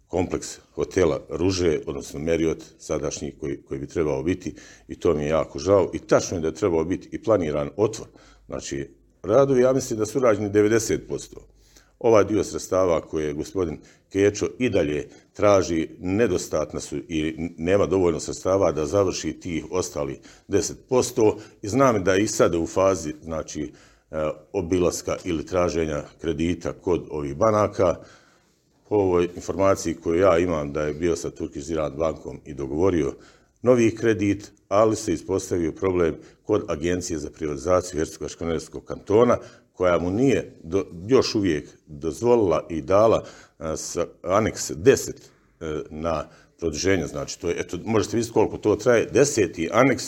kompleks 0.07 0.57
hotela 0.73 1.21
Ruže, 1.29 1.79
odnosno 1.85 2.19
Meriot, 2.19 2.63
sadašnji 2.79 3.31
koji, 3.39 3.61
koji 3.61 3.79
bi 3.79 3.87
trebao 3.87 4.23
biti 4.23 4.55
i 4.87 4.95
to 4.95 5.13
mi 5.13 5.23
je 5.23 5.29
jako 5.29 5.59
žao 5.59 5.91
i 5.93 5.99
tačno 5.99 6.37
je 6.37 6.41
da 6.41 6.47
je 6.47 6.53
trebao 6.53 6.83
biti 6.83 7.09
i 7.11 7.23
planiran 7.23 7.69
otvor, 7.77 8.07
znači 8.47 8.98
radovi, 9.23 9.61
ja 9.61 9.73
mislim 9.73 9.99
da 9.99 10.05
su 10.05 10.17
urađeni 10.17 10.49
90%. 10.49 11.37
Ovaj 11.99 12.25
dio 12.25 12.43
sredstava 12.43 13.01
koje 13.01 13.27
je 13.27 13.33
gospodin 13.33 13.79
Kečo 14.11 14.47
i 14.59 14.69
dalje 14.69 15.09
traži 15.33 15.89
nedostatna 15.99 16.79
su 16.79 16.97
i 16.97 17.35
nema 17.57 17.85
dovoljno 17.85 18.19
sredstava 18.19 18.71
da 18.71 18.85
završi 18.85 19.33
tih 19.33 19.65
ostali 19.71 20.19
10%. 20.47 21.35
I 21.61 21.67
znam 21.67 22.03
da 22.03 22.13
je 22.13 22.23
i 22.23 22.27
sada 22.27 22.59
u 22.59 22.67
fazi 22.67 23.13
znači, 23.23 23.71
obilaska 24.53 25.15
ili 25.23 25.45
traženja 25.45 26.03
kredita 26.21 26.73
kod 26.73 27.07
ovih 27.09 27.35
banaka. 27.35 27.95
Po 28.89 28.95
ovoj 28.95 29.29
informaciji 29.35 29.93
koju 29.93 30.19
ja 30.19 30.37
imam 30.37 30.73
da 30.73 30.81
je 30.81 30.93
bio 30.93 31.15
sa 31.15 31.29
Turkish 31.29 31.71
bankom 31.97 32.39
i 32.45 32.53
dogovorio 32.53 33.13
novi 33.61 33.95
kredit, 33.95 34.51
ali 34.67 34.95
se 34.95 35.13
ispostavio 35.13 35.71
problem 35.71 36.15
kod 36.49 36.63
Agencije 36.67 37.19
za 37.19 37.29
privatizaciju 37.29 37.99
Hercegovačko-Neretskog 37.99 38.83
kantona, 38.85 39.37
koja 39.73 39.99
mu 39.99 40.11
nije 40.11 40.55
još 41.07 41.35
uvijek 41.35 41.69
dozvolila 41.87 42.65
i 42.69 42.81
dala 42.81 43.23
sa 43.75 44.05
aneks 44.23 44.71
10 44.71 45.11
e, 45.59 45.81
na 45.89 46.29
produženje, 46.59 47.07
znači 47.07 47.39
to 47.39 47.49
je, 47.49 47.55
eto, 47.59 47.77
možete 47.85 48.17
vidjeti 48.17 48.33
koliko 48.33 48.57
to 48.57 48.75
traje, 48.75 49.05
deseti 49.05 49.69
aneks, 49.73 50.03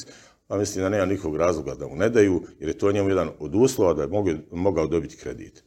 a 0.51 0.57
mislim 0.57 0.83
da 0.83 0.89
nema 0.89 1.05
nikog 1.05 1.35
razloga 1.35 1.75
da 1.75 1.87
mu 1.87 1.95
ne 1.95 2.09
daju, 2.09 2.41
jer 2.59 2.69
je 2.69 2.77
to 2.77 2.91
njemu 2.91 3.09
jedan 3.09 3.29
od 3.39 3.55
uslova 3.55 3.93
da 3.93 4.01
je 4.01 4.09
mogao 4.51 4.87
dobiti 4.87 5.17
kredit. 5.17 5.63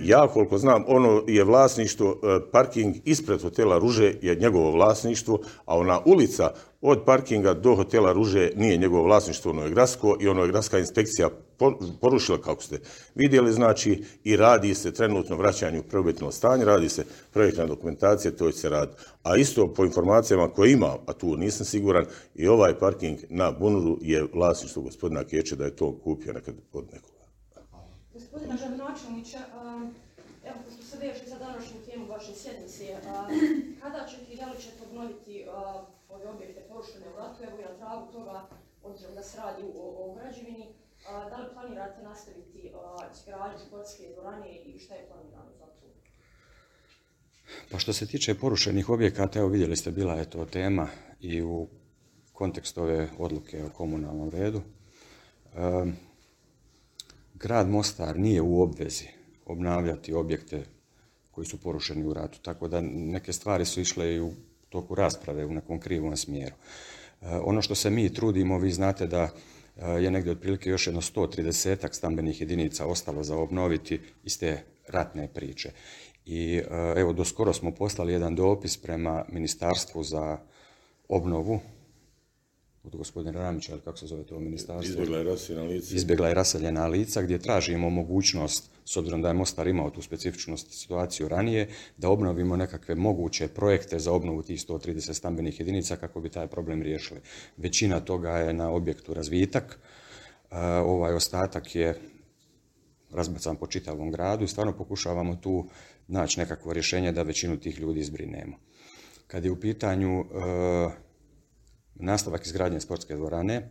Ja 0.00 0.28
koliko 0.28 0.58
znam, 0.58 0.84
ono 0.86 1.22
je 1.26 1.44
vlasništvo, 1.44 2.20
e, 2.22 2.50
parking 2.52 2.96
ispred 3.04 3.42
hotela 3.42 3.78
Ruže 3.78 4.14
je 4.22 4.34
njegovo 4.34 4.70
vlasništvo, 4.70 5.38
a 5.64 5.78
ona 5.78 6.00
ulica 6.04 6.50
od 6.80 7.02
parkinga 7.04 7.54
do 7.54 7.74
hotela 7.74 8.12
Ruže 8.12 8.50
nije 8.56 8.76
njegovo 8.76 9.02
vlasništvo, 9.02 9.50
ono 9.50 9.64
je 9.64 9.70
gradsko 9.70 10.16
i 10.20 10.28
ono 10.28 10.42
je 10.42 10.48
gradska 10.48 10.78
inspekcija 10.78 11.30
porušila 12.00 12.40
kako 12.40 12.62
ste 12.62 12.80
vidjeli, 13.14 13.52
znači 13.52 14.04
i 14.24 14.36
radi 14.36 14.74
se 14.74 14.92
trenutno 14.92 15.36
vraćanju 15.36 15.82
prvobitnog 15.82 16.34
stanja, 16.34 16.64
radi 16.64 16.88
se 16.88 17.04
projektna 17.32 17.66
dokumentacija, 17.66 18.36
to 18.36 18.50
će 18.50 18.58
se 18.58 18.68
radi. 18.68 18.92
A 19.22 19.36
isto 19.36 19.74
po 19.74 19.84
informacijama 19.84 20.48
koje 20.48 20.72
ima, 20.72 20.96
a 21.06 21.12
tu 21.12 21.36
nisam 21.36 21.66
siguran, 21.66 22.06
i 22.34 22.48
ovaj 22.48 22.78
parking 22.78 23.18
na 23.28 23.50
Bunuru 23.50 23.98
je 24.02 24.26
vlasništvo 24.34 24.82
gospodina 24.82 25.24
Keče 25.24 25.56
da 25.56 25.64
je 25.64 25.76
to 25.76 25.98
kupio 26.04 26.32
nekad 26.32 26.54
od 26.72 26.84
nekoga. 26.92 27.24
Gospodina 28.14 28.56
Žavnočanića, 28.56 29.38
evo 30.44 30.58
pošto 30.64 30.82
se 30.82 30.96
veže 30.98 31.24
za 31.26 31.38
današnju 31.38 31.76
temu 31.90 32.06
vaše 32.06 32.32
sjednice, 32.34 32.84
kada 33.82 34.06
ćete 34.10 34.32
i 34.32 34.36
da 34.36 34.46
li 34.46 34.62
ćete 34.62 34.82
obnoviti 34.90 35.44
ove 36.08 36.28
objekte 36.28 36.60
porušene 36.68 37.06
u 37.14 37.16
ratu, 37.18 37.44
evo 37.44 37.58
ja 37.60 37.76
tragu 37.76 38.12
toga, 38.12 38.46
obzirom 38.84 39.14
da 39.14 39.22
se 39.22 39.38
radi 39.38 39.62
o 39.76 40.16
građevini, 40.20 40.66
da 41.30 41.36
li 41.36 41.48
planirate 41.54 42.02
nastaviti 42.02 42.72
izgradnju 43.14 43.58
sportske 43.66 44.02
dvorane 44.14 44.48
i 44.48 44.78
šta 44.78 44.94
je 44.94 45.08
planirano 45.08 45.50
za 45.58 45.66
to? 45.66 45.86
Pa 47.70 47.78
što 47.78 47.92
se 47.92 48.06
tiče 48.06 48.34
porušenih 48.34 48.90
objekata, 48.90 49.38
evo 49.38 49.48
vidjeli 49.48 49.76
ste, 49.76 49.90
bila 49.90 50.14
je 50.14 50.30
to 50.30 50.44
tema 50.44 50.88
i 51.20 51.42
u 51.42 51.68
kontekstu 52.32 52.82
ove 52.82 53.08
odluke 53.18 53.64
o 53.64 53.70
komunalnom 53.70 54.30
redu. 54.30 54.62
grad 57.34 57.68
Mostar 57.68 58.18
nije 58.18 58.42
u 58.42 58.62
obvezi 58.62 59.08
obnavljati 59.46 60.14
objekte 60.14 60.64
koji 61.30 61.46
su 61.46 61.60
porušeni 61.60 62.06
u 62.06 62.14
ratu, 62.14 62.38
tako 62.42 62.68
da 62.68 62.80
neke 62.80 63.32
stvari 63.32 63.64
su 63.64 63.80
išle 63.80 64.14
i 64.14 64.20
u 64.20 64.32
toku 64.68 64.94
rasprave 64.94 65.44
u 65.44 65.52
nekom 65.52 65.80
krivom 65.80 66.16
smjeru. 66.16 66.54
ono 67.22 67.62
što 67.62 67.74
se 67.74 67.90
mi 67.90 68.14
trudimo, 68.14 68.58
vi 68.58 68.72
znate 68.72 69.06
da 69.06 69.30
je 69.86 70.10
negdje 70.10 70.32
otprilike 70.32 70.70
još 70.70 70.86
jedno 70.86 71.00
130 71.00 71.92
stambenih 71.92 72.40
jedinica 72.40 72.86
ostalo 72.86 73.24
za 73.24 73.36
obnoviti 73.36 74.00
iz 74.24 74.38
te 74.38 74.62
ratne 74.88 75.28
priče. 75.34 75.70
I 76.26 76.56
eh, 76.56 76.64
evo, 76.96 77.12
do 77.12 77.24
skoro 77.24 77.52
smo 77.52 77.70
poslali 77.70 78.12
jedan 78.12 78.34
dopis 78.34 78.76
prema 78.76 79.24
Ministarstvu 79.28 80.02
za 80.02 80.38
obnovu 81.08 81.60
od 82.88 82.96
gospodina 82.96 83.32
Ramića, 83.32 83.72
ili 83.72 83.80
kako 83.80 83.98
se 83.98 84.06
zove 84.06 84.24
to 84.24 84.40
ministarstvo? 84.40 84.90
Izbjegla 84.90 85.18
je 85.18 85.24
raseljena 85.24 85.64
lica. 85.64 85.94
Izbjegla 85.94 86.28
je 86.28 86.34
raseljena 86.34 86.86
lica, 86.86 87.22
gdje 87.22 87.38
tražimo 87.38 87.90
mogućnost, 87.90 88.70
s 88.84 88.96
obzirom 88.96 89.22
da 89.22 89.28
je 89.28 89.34
Mostar 89.34 89.68
imao 89.68 89.90
tu 89.90 90.02
specifičnu 90.02 90.56
situaciju 90.56 91.28
ranije, 91.28 91.68
da 91.96 92.08
obnovimo 92.08 92.56
nekakve 92.56 92.94
moguće 92.94 93.48
projekte 93.48 93.98
za 93.98 94.12
obnovu 94.12 94.42
tih 94.42 94.60
130 94.60 95.12
stambenih 95.12 95.60
jedinica 95.60 95.96
kako 95.96 96.20
bi 96.20 96.28
taj 96.28 96.46
problem 96.46 96.82
riješili. 96.82 97.20
Većina 97.56 98.00
toga 98.00 98.30
je 98.30 98.52
na 98.52 98.70
objektu 98.70 99.14
razvitak, 99.14 99.78
ovaj 100.84 101.14
ostatak 101.14 101.74
je 101.74 102.00
razbacan 103.10 103.56
po 103.56 103.66
čitavom 103.66 104.10
gradu 104.10 104.44
i 104.44 104.48
stvarno 104.48 104.76
pokušavamo 104.76 105.36
tu 105.36 105.68
naći 106.08 106.40
nekakvo 106.40 106.72
rješenje 106.72 107.12
da 107.12 107.22
većinu 107.22 107.56
tih 107.56 107.78
ljudi 107.80 108.02
zbrinemo. 108.02 108.56
Kad 109.26 109.44
je 109.44 109.50
u 109.50 109.60
pitanju 109.60 110.24
nastavak 111.98 112.46
izgradnje 112.46 112.80
sportske 112.80 113.16
dvorane. 113.16 113.70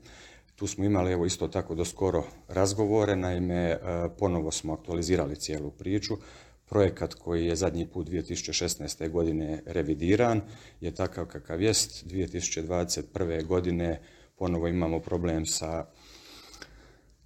Tu 0.55 0.67
smo 0.67 0.85
imali 0.85 1.11
evo 1.11 1.25
isto 1.25 1.47
tako 1.47 1.75
do 1.75 1.85
skoro 1.85 2.23
razgovore, 2.47 3.15
naime 3.15 3.55
e, 3.55 3.79
ponovo 4.19 4.51
smo 4.51 4.73
aktualizirali 4.73 5.35
cijelu 5.35 5.71
priču. 5.71 6.17
Projekat 6.69 7.13
koji 7.13 7.45
je 7.45 7.55
zadnji 7.55 7.87
put 7.87 8.07
2016. 8.09 9.09
godine 9.09 9.61
revidiran 9.65 10.41
je 10.81 10.95
takav 10.95 11.25
kakav 11.25 11.61
jest. 11.61 12.05
2021. 12.05 13.45
godine 13.45 14.01
ponovo 14.35 14.67
imamo 14.67 14.99
problem 14.99 15.45
sa 15.45 15.85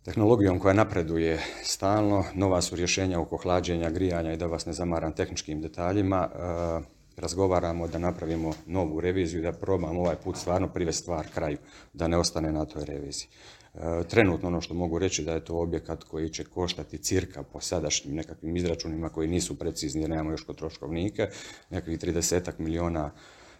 tehnologijom 0.03 0.59
koja 0.59 0.73
napreduje 0.73 1.39
stalno. 1.63 2.23
Nova 2.33 2.61
su 2.61 2.75
rješenja 2.75 3.19
oko 3.19 3.37
hlađenja, 3.37 3.89
grijanja 3.89 4.33
i 4.33 4.37
da 4.37 4.45
vas 4.45 4.65
ne 4.65 4.73
zamaram 4.73 5.15
tehničkim 5.15 5.61
detaljima. 5.61 6.29
Razgovaramo 7.21 7.87
da 7.87 7.97
napravimo 7.97 8.53
novu 8.65 8.99
reviziju, 8.99 9.41
da 9.41 9.51
probamo 9.51 9.99
ovaj 9.99 10.15
put 10.23 10.37
stvarno 10.37 10.67
privesti 10.67 11.01
stvar 11.01 11.27
kraju, 11.33 11.57
da 11.93 12.07
ne 12.07 12.17
ostane 12.17 12.51
na 12.51 12.65
toj 12.65 12.85
reviziji. 12.85 13.27
E, 13.73 13.79
trenutno 14.09 14.47
ono 14.47 14.61
što 14.61 14.73
mogu 14.73 14.99
reći 14.99 15.23
da 15.23 15.33
je 15.33 15.45
to 15.45 15.55
objekat 15.55 16.03
koji 16.03 16.29
će 16.29 16.43
koštati 16.43 16.97
cirka 16.97 17.43
po 17.43 17.59
sadašnjim 17.59 18.15
nekakvim 18.15 18.55
izračunima 18.55 19.09
koji 19.09 19.27
nisu 19.27 19.59
precizni 19.59 20.01
jer 20.01 20.09
nemamo 20.09 20.31
još 20.31 20.43
kod 20.43 20.57
troškovnike, 20.57 21.29
nekakvih 21.69 21.99
30 21.99 22.51
milijuna 22.57 23.11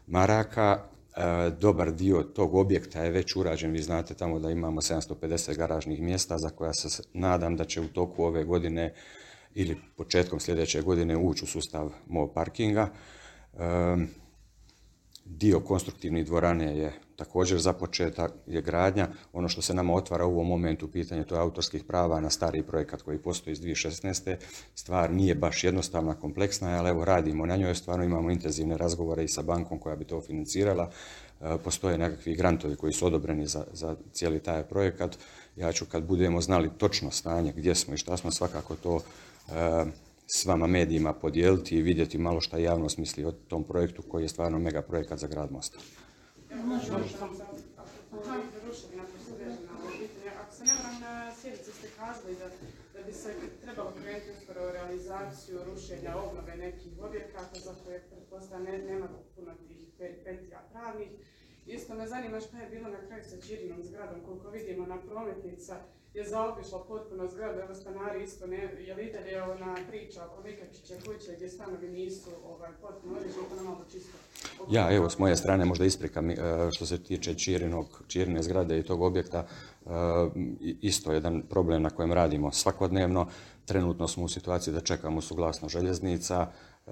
maraka. 0.08 0.84
E, 1.16 1.52
dobar 1.60 1.94
dio 1.94 2.24
tog 2.24 2.56
objekta 2.56 3.04
je 3.04 3.12
već 3.12 3.36
urađen, 3.36 3.72
vi 3.72 3.82
znate 3.82 4.14
tamo 4.14 4.40
da 4.40 4.52
imamo 4.52 4.82
750 4.82 5.58
garažnih 5.58 6.02
mjesta 6.02 6.38
za 6.38 6.50
koja 6.50 6.74
se 6.74 7.04
nadam 7.14 7.56
da 7.56 7.66
će 7.66 7.82
u 7.82 7.88
toku 7.88 8.24
ove 8.24 8.44
godine 8.44 8.94
ili 9.56 9.78
početkom 9.98 10.40
sljedeće 10.40 10.82
godine 10.82 11.18
ući 11.18 11.44
u 11.44 11.48
sustav 11.48 11.92
MOV 12.08 12.34
parkinga. 12.34 12.90
Dio 15.26 15.60
konstruktivnih 15.60 16.26
dvorane 16.26 16.78
je 16.78 16.94
također 17.16 17.60
započeta, 17.60 18.30
je 18.48 18.62
gradnja. 18.62 19.08
Ono 19.34 19.50
što 19.50 19.62
se 19.62 19.74
nama 19.74 19.94
otvara 19.94 20.26
u 20.26 20.32
ovom 20.32 20.48
momentu 20.48 20.92
pitanje 20.92 21.24
to 21.24 21.36
je 21.36 21.42
autorskih 21.42 21.84
prava 21.84 22.20
na 22.20 22.30
stari 22.30 22.64
projekat 22.64 23.02
koji 23.02 23.18
postoji 23.18 23.52
iz 23.52 23.62
2016. 23.62 24.36
Stvar 24.76 25.12
nije 25.12 25.36
baš 25.36 25.64
jednostavna, 25.64 26.14
kompleksna, 26.14 26.80
ali 26.80 26.90
evo 26.90 27.06
radimo 27.06 27.46
na 27.46 27.56
njoj, 27.56 27.76
stvarno 27.76 28.06
imamo 28.06 28.32
intenzivne 28.32 28.78
razgovore 28.78 29.24
i 29.24 29.28
sa 29.28 29.42
bankom 29.42 29.80
koja 29.80 29.96
bi 29.96 30.06
to 30.06 30.22
financirala. 30.22 30.90
E, 31.42 31.58
postoje 31.64 31.98
nekakvi 31.98 32.36
grantovi 32.36 32.76
koji 32.76 32.94
su 32.94 33.06
odobreni 33.06 33.48
za, 33.48 33.64
za 33.74 33.96
cijeli 34.14 34.40
taj 34.40 34.64
projekat. 34.64 35.18
Ja 35.56 35.72
ću 35.72 35.86
kad 35.86 36.04
budemo 36.04 36.42
znali 36.42 36.70
točno 36.78 37.12
stanje 37.12 37.54
gdje 37.56 37.76
smo 37.76 37.94
i 37.94 37.98
šta 37.98 38.18
smo, 38.18 38.32
svakako 38.32 38.76
to 38.76 39.00
s 40.34 40.46
vama 40.46 40.68
medijima 40.68 41.14
podijeliti 41.14 41.76
i 41.76 41.82
vidjeti 41.82 42.18
malo 42.18 42.42
šta 42.42 42.58
javnost 42.58 42.98
misli 42.98 43.26
o 43.26 43.32
tom 43.32 43.64
projektu 43.64 44.02
koji 44.02 44.24
je 44.24 44.30
stvarno 44.30 44.60
mega 44.60 44.82
projekat 44.82 45.20
za 45.20 45.28
grad 45.28 45.52
Mosta. 45.52 45.80
Ako 50.42 50.56
se 50.56 50.64
ne 50.64 50.74
varam, 50.84 51.02
na 51.02 51.36
sjednici 51.36 51.72
ste 51.72 51.88
kazali 52.00 52.36
da, 52.94 53.04
bi 53.06 53.14
se 53.14 53.34
trebalo 53.62 53.92
krenuti 54.02 54.32
uskoro 54.40 54.68
u 54.68 54.72
realizaciju 54.72 55.60
rušenja 55.66 56.16
obnove 56.16 56.56
nekih 56.56 56.92
objekata 57.02 57.60
za 57.60 57.74
koje 57.84 58.00
pretpostavljam 58.00 58.86
nema 58.88 59.08
puno 59.36 59.52
tih 59.68 59.78
petlja 60.24 60.60
pravnih. 60.72 61.10
Isto 61.66 61.96
me 61.96 62.08
zanima 62.08 62.40
šta 62.40 62.60
je 62.60 62.70
bilo 62.70 62.90
na 62.90 63.08
kraju 63.08 63.24
sa 63.24 63.48
Čirinom 63.48 63.84
zgradom, 63.84 64.20
koliko 64.26 64.50
vidimo 64.50 64.86
na 64.86 64.98
prometnica, 64.98 65.76
je 66.14 66.30
zaobišla 66.30 66.84
potpuno 66.88 67.28
zgradu, 67.28 67.60
evo 67.60 67.76
stanari 67.76 68.24
isto 68.24 68.48
ne, 68.48 68.58
je 68.58 68.96
li 68.96 69.14
je 69.32 69.44
ona 69.44 69.76
priča 69.90 70.26
oko 70.26 70.42
Vikačiće 70.42 70.96
kuće 70.96 71.36
gdje 71.36 71.50
stanovi 71.50 71.90
nisu 71.90 72.30
ovaj, 72.46 72.72
potpuno 72.82 73.18
odlični, 73.18 73.42
to 73.58 73.64
malo 73.64 73.86
čisto. 73.92 74.18
Ja, 74.72 74.96
evo, 74.96 75.10
s 75.10 75.20
moje 75.20 75.38
strane 75.38 75.66
možda 75.66 75.86
isprika 75.86 76.20
e, 76.20 76.36
što 76.72 76.86
se 76.86 77.04
tiče 77.04 77.36
Čirinog, 77.36 78.04
Čirine 78.08 78.44
zgrade 78.44 78.80
i 78.80 78.84
tog 78.84 79.02
objekta, 79.02 79.46
e, 79.86 79.90
isto 80.82 81.12
jedan 81.12 81.42
problem 81.50 81.82
na 81.82 81.90
kojem 81.90 82.14
radimo 82.14 82.52
svakodnevno. 82.52 83.28
Trenutno 83.66 84.08
smo 84.08 84.24
u 84.24 84.28
situaciji 84.30 84.74
da 84.74 84.82
čekamo 84.82 85.22
suglasno 85.22 85.70
željeznica, 85.70 86.48
e, 86.88 86.92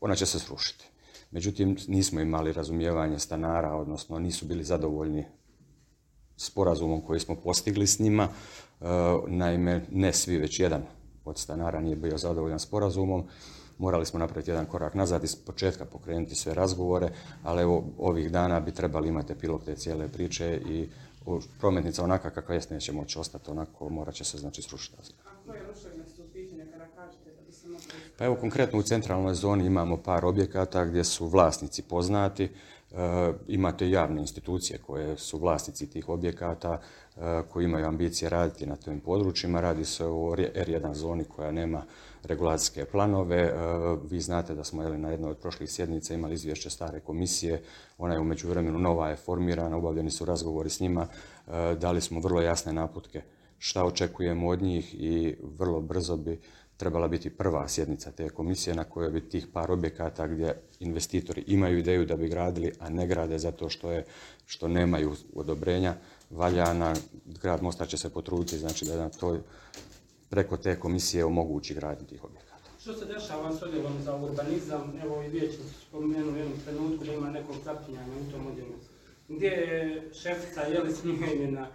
ona 0.00 0.14
će 0.14 0.26
se 0.26 0.38
srušiti. 0.38 0.95
Međutim, 1.30 1.76
nismo 1.88 2.20
imali 2.20 2.52
razumijevanje 2.52 3.18
stanara, 3.18 3.74
odnosno 3.74 4.18
nisu 4.18 4.46
bili 4.46 4.64
zadovoljni 4.64 5.24
sporazumom 6.36 7.00
koji 7.00 7.20
smo 7.20 7.34
postigli 7.34 7.86
s 7.86 7.98
njima. 7.98 8.28
E, 8.80 8.84
naime, 9.26 9.86
ne 9.90 10.12
svi, 10.12 10.38
već 10.38 10.60
jedan 10.60 10.82
od 11.24 11.38
stanara 11.38 11.80
nije 11.80 11.96
bio 11.96 12.18
zadovoljan 12.18 12.58
sporazumom. 12.58 13.24
Morali 13.78 14.06
smo 14.06 14.18
napraviti 14.18 14.50
jedan 14.50 14.66
korak 14.66 14.94
nazad 14.94 15.24
i 15.24 15.28
s 15.28 15.36
početka 15.44 15.84
pokrenuti 15.84 16.34
sve 16.34 16.54
razgovore, 16.54 17.10
ali 17.42 17.62
evo 17.62 17.84
ovih 17.98 18.30
dana 18.32 18.60
bi 18.60 18.72
trebali 18.72 19.08
imati 19.08 19.32
epilog 19.32 19.64
te 19.64 19.76
cijele 19.76 20.08
priče 20.08 20.60
i 20.68 20.88
prometnica 21.58 22.04
onaka 22.04 22.30
kakva 22.30 22.54
jest 22.54 22.70
neće 22.70 22.92
moći 22.92 23.18
ostati 23.18 23.50
onako, 23.50 23.88
morat 23.88 24.14
će 24.14 24.24
se 24.24 24.38
znači 24.38 24.62
srušiti. 24.62 24.96
A 25.24 25.30
koje 25.46 25.66
ruševine 25.66 26.04
su 26.16 26.22
u 26.22 26.28
pitanju 26.32 26.64
kada 26.72 26.86
kažete 26.86 27.30
da 27.30 27.42
bi 27.46 27.52
se 27.52 27.68
mogli... 27.68 27.86
Pa 28.18 28.24
evo 28.24 28.34
konkretno 28.34 28.78
u 28.78 28.82
centralnoj 28.82 29.34
zoni 29.34 29.66
imamo 29.66 29.96
par 29.96 30.24
objekata 30.24 30.84
gdje 30.84 31.04
su 31.04 31.26
vlasnici 31.26 31.82
poznati, 31.82 32.44
e, 32.44 32.48
imate 33.48 33.90
javne 33.90 34.20
institucije 34.20 34.78
koje 34.78 35.18
su 35.18 35.38
vlasnici 35.38 35.90
tih 35.90 36.08
objekata, 36.08 36.80
e, 37.16 37.42
koji 37.52 37.64
imaju 37.64 37.86
ambicije 37.86 38.28
raditi 38.28 38.66
na 38.66 38.76
tim 38.76 39.00
područjima. 39.00 39.60
Radi 39.60 39.84
se 39.84 40.06
o 40.06 40.36
R1 40.36 40.94
zoni 40.94 41.24
koja 41.24 41.50
nema 41.50 41.82
regulacijske 42.24 42.84
planove. 42.84 43.36
E, 43.36 43.52
Vi 44.10 44.20
znate 44.20 44.54
da 44.54 44.64
smo 44.64 44.82
jeli, 44.82 44.98
na 44.98 45.10
jednoj 45.10 45.30
od 45.30 45.38
prošlih 45.38 45.70
sjednica 45.70 46.14
imali 46.14 46.34
izvješće 46.34 46.70
stare 46.70 47.00
komisije, 47.00 47.62
ona 47.98 48.14
je 48.14 48.20
u 48.20 48.24
međuvremenu 48.24 48.78
nova 48.78 49.08
je 49.08 49.16
formirana, 49.16 49.76
obavljeni 49.76 50.10
su 50.10 50.24
razgovori 50.24 50.70
s 50.70 50.80
njima, 50.80 51.06
e, 51.46 51.74
dali 51.74 52.00
smo 52.00 52.20
vrlo 52.20 52.40
jasne 52.40 52.72
naputke 52.72 53.22
šta 53.58 53.84
očekujemo 53.84 54.48
od 54.48 54.62
njih 54.62 54.94
i 54.94 55.36
vrlo 55.58 55.80
brzo 55.80 56.16
bi 56.16 56.40
trebala 56.76 57.08
biti 57.08 57.30
prva 57.30 57.68
sjednica 57.68 58.10
te 58.10 58.28
komisije 58.28 58.74
na 58.74 58.84
kojoj 58.84 59.10
bi 59.10 59.28
tih 59.28 59.46
par 59.52 59.72
objekata 59.72 60.26
gdje 60.26 60.60
investitori 60.80 61.44
imaju 61.46 61.78
ideju 61.78 62.04
da 62.04 62.16
bi 62.16 62.28
gradili, 62.28 62.72
a 62.78 62.88
ne 62.88 63.06
grade 63.06 63.38
zato 63.38 63.68
što, 63.68 63.90
je, 63.90 64.04
što 64.46 64.68
nemaju 64.68 65.14
odobrenja 65.34 65.94
valjana. 66.30 66.94
Grad 67.42 67.62
Mostar 67.62 67.88
će 67.88 67.98
se 67.98 68.10
potruditi 68.10 68.58
znači, 68.58 68.84
da 68.84 68.96
na 68.96 69.08
toj, 69.08 69.38
preko 70.30 70.56
te 70.56 70.80
komisije 70.80 71.24
omogući 71.24 71.74
gradnju 71.74 72.06
tih 72.06 72.24
objekata. 72.24 72.70
Što 72.80 72.94
se 72.94 73.04
dešava 73.04 73.56
s 73.56 73.62
odjelom 73.62 73.92
za 74.02 74.16
urbanizam? 74.16 74.92
Evo 75.02 75.22
i 75.22 75.28
vijećnik 75.28 75.66
spomenuo 75.88 76.32
u 76.32 76.36
jednom 76.36 76.58
trenutku 76.64 77.04
da 77.04 77.12
ima 77.12 77.30
nekog 77.30 77.56
zapinjanja 77.64 78.12
u 78.28 78.30
tom 78.32 78.46
odjelu. 78.46 78.74
Gdje 79.28 79.46
je 79.46 80.10
šefica, 80.14 80.60
je 80.60 80.82
li 80.82 80.92
smijenjena 80.92 81.68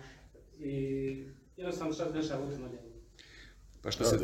i 0.59 1.25
jednostavno 1.57 1.93
što 1.93 2.05
se 2.05 2.11
dešava 2.11 2.45
u 2.45 2.51
tom 2.51 2.65
odjelu? 2.65 2.91
Pa 3.81 3.91
što 3.91 4.03
se. 4.03 4.17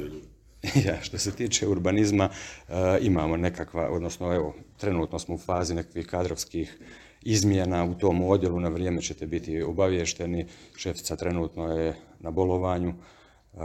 ja, 0.87 1.01
što 1.01 1.17
se 1.17 1.31
tiče 1.31 1.67
urbanizma, 1.67 2.29
e, 2.69 2.73
imamo 3.01 3.37
nekakva, 3.37 3.89
odnosno 3.89 4.33
evo, 4.33 4.55
trenutno 4.77 5.19
smo 5.19 5.35
u 5.35 5.37
fazi 5.37 5.75
nekakvih 5.75 6.07
kadrovskih 6.07 6.77
izmjena 7.21 7.85
u 7.85 7.95
tom 7.95 8.23
odjelu, 8.23 8.59
na 8.59 8.69
vrijeme 8.69 9.01
ćete 9.01 9.27
biti 9.27 9.61
obavješteni, 9.61 10.47
šefica 10.75 11.15
trenutno 11.15 11.71
je 11.71 11.95
na 12.19 12.31
bolovanju, 12.31 12.89
e, 12.89 13.57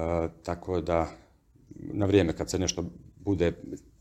tako 0.43 0.81
da 0.81 1.11
na 1.79 2.07
vrijeme 2.07 2.33
kad 2.33 2.51
se 2.51 2.59
nešto 2.59 2.85
bude 3.17 3.53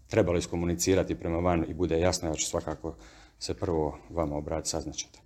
trebalo 0.08 0.38
iskomunicirati 0.38 1.16
prema 1.16 1.38
van 1.38 1.66
i 1.68 1.74
bude 1.74 2.00
jasno, 2.00 2.30
ja 2.30 2.36
ću 2.36 2.46
svakako 2.46 2.96
se 3.40 3.54
prvo 3.54 3.98
vama 4.10 4.36
obratiti, 4.36 4.70
saznaćete. 4.70 5.20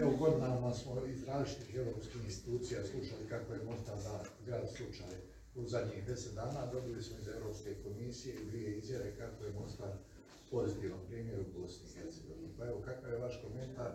Evo 0.00 0.16
godinama 0.16 0.74
smo 0.74 1.06
iz 1.06 1.24
različitih 1.24 1.74
europskih 1.74 2.24
institucija 2.24 2.84
slušali 2.84 3.28
kako 3.28 3.52
je 3.52 3.64
Mostar 3.64 3.98
za 3.98 4.20
grad 4.46 4.68
slučaj 4.76 5.14
u 5.54 5.66
zadnjih 5.66 6.06
deset 6.06 6.34
dana. 6.34 6.66
Dobili 6.72 7.02
smo 7.02 7.18
iz 7.18 7.28
Europske 7.28 7.74
komisije 7.84 8.34
i 8.34 8.50
dvije 8.50 8.78
izjave 8.78 9.16
kako 9.16 9.44
je 9.44 9.52
Mostar 9.52 9.92
pozitivan 10.50 10.98
primjer 11.08 11.40
u 11.40 11.60
Bosni 11.60 11.88
i 11.88 11.92
Hercegovini. 11.92 12.48
Pa 12.58 12.66
evo, 12.66 12.80
kakav 12.84 13.12
je 13.12 13.18
vaš 13.18 13.40
komentar 13.42 13.92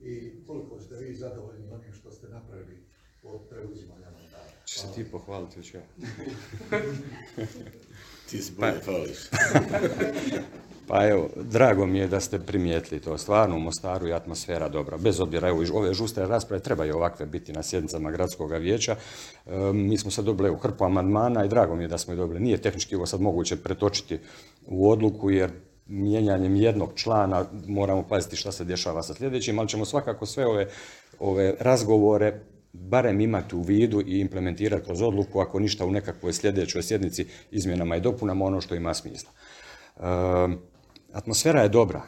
i 0.00 0.44
koliko 0.46 0.80
ste 0.80 0.96
vi 0.96 1.14
zadovoljni 1.14 1.70
onim 1.70 1.92
što 1.92 2.10
ste 2.10 2.28
napravili 2.28 2.78
od 3.22 3.40
preuzimanja 3.48 4.10
mandata? 4.10 4.64
Će 4.64 4.78
se 4.78 4.86
ti 4.94 5.10
pohvaliti 5.10 5.58
već 5.58 5.74
ja. 5.74 5.82
Ti 8.30 8.42
se 8.42 8.52
bolje. 8.52 8.80
Pa 10.86 11.08
evo, 11.08 11.28
drago 11.36 11.86
mi 11.86 11.98
je 11.98 12.08
da 12.08 12.20
ste 12.20 12.38
primijetili 12.38 13.00
to. 13.00 13.18
Stvarno 13.18 13.56
u 13.56 13.60
Mostaru 13.60 14.06
je 14.06 14.14
atmosfera 14.14 14.68
dobra. 14.68 14.96
Bez 14.96 15.20
obzira, 15.20 15.48
evo, 15.48 15.62
i 15.62 15.66
ove 15.74 15.94
žustre 15.94 16.26
rasprave 16.26 16.62
trebaju 16.62 16.96
ovakve 16.96 17.26
biti 17.26 17.52
na 17.52 17.62
sjednicama 17.62 18.10
gradskog 18.10 18.52
vijeća. 18.52 18.96
E, 19.46 19.72
mi 19.72 19.98
smo 19.98 20.10
sad 20.10 20.24
dobili 20.24 20.48
evo, 20.48 20.58
hrpu 20.58 20.84
amandmana 20.84 21.44
i 21.44 21.48
drago 21.48 21.76
mi 21.76 21.84
je 21.84 21.88
da 21.88 21.98
smo 21.98 22.12
ih 22.12 22.18
dobili. 22.18 22.40
Nije 22.40 22.62
tehnički 22.62 22.96
ovo 22.96 23.06
sad 23.06 23.20
moguće 23.20 23.56
pretočiti 23.56 24.18
u 24.66 24.90
odluku 24.90 25.30
jer 25.30 25.50
mijenjanjem 25.86 26.56
jednog 26.56 26.92
člana 26.94 27.44
moramo 27.66 28.02
paziti 28.02 28.36
šta 28.36 28.52
se 28.52 28.64
dešava 28.64 29.02
sa 29.02 29.14
sljedećim, 29.14 29.58
ali 29.58 29.68
ćemo 29.68 29.84
svakako 29.84 30.26
sve 30.26 30.46
ove, 30.46 30.68
ove 31.18 31.54
razgovore 31.60 32.40
barem 32.72 33.20
imati 33.20 33.56
u 33.56 33.62
vidu 33.62 34.02
i 34.06 34.20
implementirati 34.20 34.84
kroz 34.84 35.02
odluku, 35.02 35.40
ako 35.40 35.60
ništa 35.60 35.84
u 35.84 35.90
nekakvoj 35.90 36.32
sljedećoj 36.32 36.82
sjednici 36.82 37.26
izmjenama 37.50 37.96
i 37.96 38.00
dopunama 38.00 38.44
ono 38.44 38.60
što 38.60 38.74
ima 38.74 38.94
smisla. 38.94 39.30
Um, 39.96 40.58
atmosfera 41.14 41.62
je 41.62 41.68
dobra. 41.68 42.02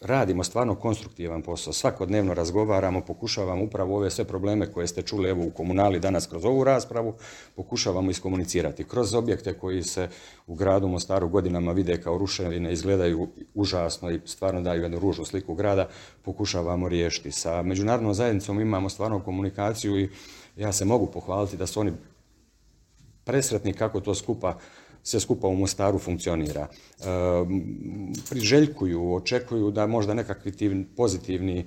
Radimo 0.00 0.44
stvarno 0.44 0.74
konstruktivan 0.74 1.42
posao. 1.42 1.72
Svakodnevno 1.72 2.34
razgovaramo, 2.34 3.00
pokušavamo 3.00 3.64
upravo 3.64 3.96
ove 3.96 4.10
sve 4.10 4.24
probleme 4.24 4.72
koje 4.72 4.86
ste 4.86 5.02
čuli 5.02 5.28
evo 5.28 5.46
u 5.46 5.50
komunali 5.50 6.00
danas 6.00 6.26
kroz 6.26 6.44
ovu 6.44 6.64
raspravu, 6.64 7.14
pokušavamo 7.56 8.10
iskomunicirati. 8.10 8.84
Kroz 8.84 9.14
objekte 9.14 9.58
koji 9.58 9.82
se 9.82 10.08
u 10.46 10.54
gradu 10.54 10.88
Mostaru 10.88 11.28
godinama 11.28 11.72
vide 11.72 12.00
kao 12.00 12.18
ruševine, 12.18 12.72
izgledaju 12.72 13.28
užasno 13.54 14.10
i 14.10 14.20
stvarno 14.24 14.60
daju 14.60 14.82
jednu 14.82 14.98
ružnu 14.98 15.24
sliku 15.24 15.54
grada, 15.54 15.88
pokušavamo 16.22 16.88
riješiti. 16.88 17.30
Sa 17.30 17.62
međunarodnom 17.62 18.14
zajednicom 18.14 18.60
imamo 18.60 18.88
stvarno 18.88 19.20
komunikaciju 19.20 20.00
i 20.00 20.08
ja 20.56 20.72
se 20.72 20.84
mogu 20.84 21.06
pohvaliti 21.06 21.56
da 21.56 21.66
su 21.66 21.80
oni 21.80 21.92
presretni 23.24 23.72
kako 23.72 24.00
to 24.00 24.14
skupa 24.14 24.58
sve 25.02 25.20
skupa 25.20 25.46
u 25.46 25.54
Mostaru 25.54 25.98
funkcionira. 25.98 26.68
E, 26.68 27.04
priželjkuju, 28.30 29.14
očekuju 29.14 29.70
da 29.70 29.86
možda 29.86 30.14
nekakvi 30.14 30.52
ti 30.52 30.84
pozitivni 30.96 31.64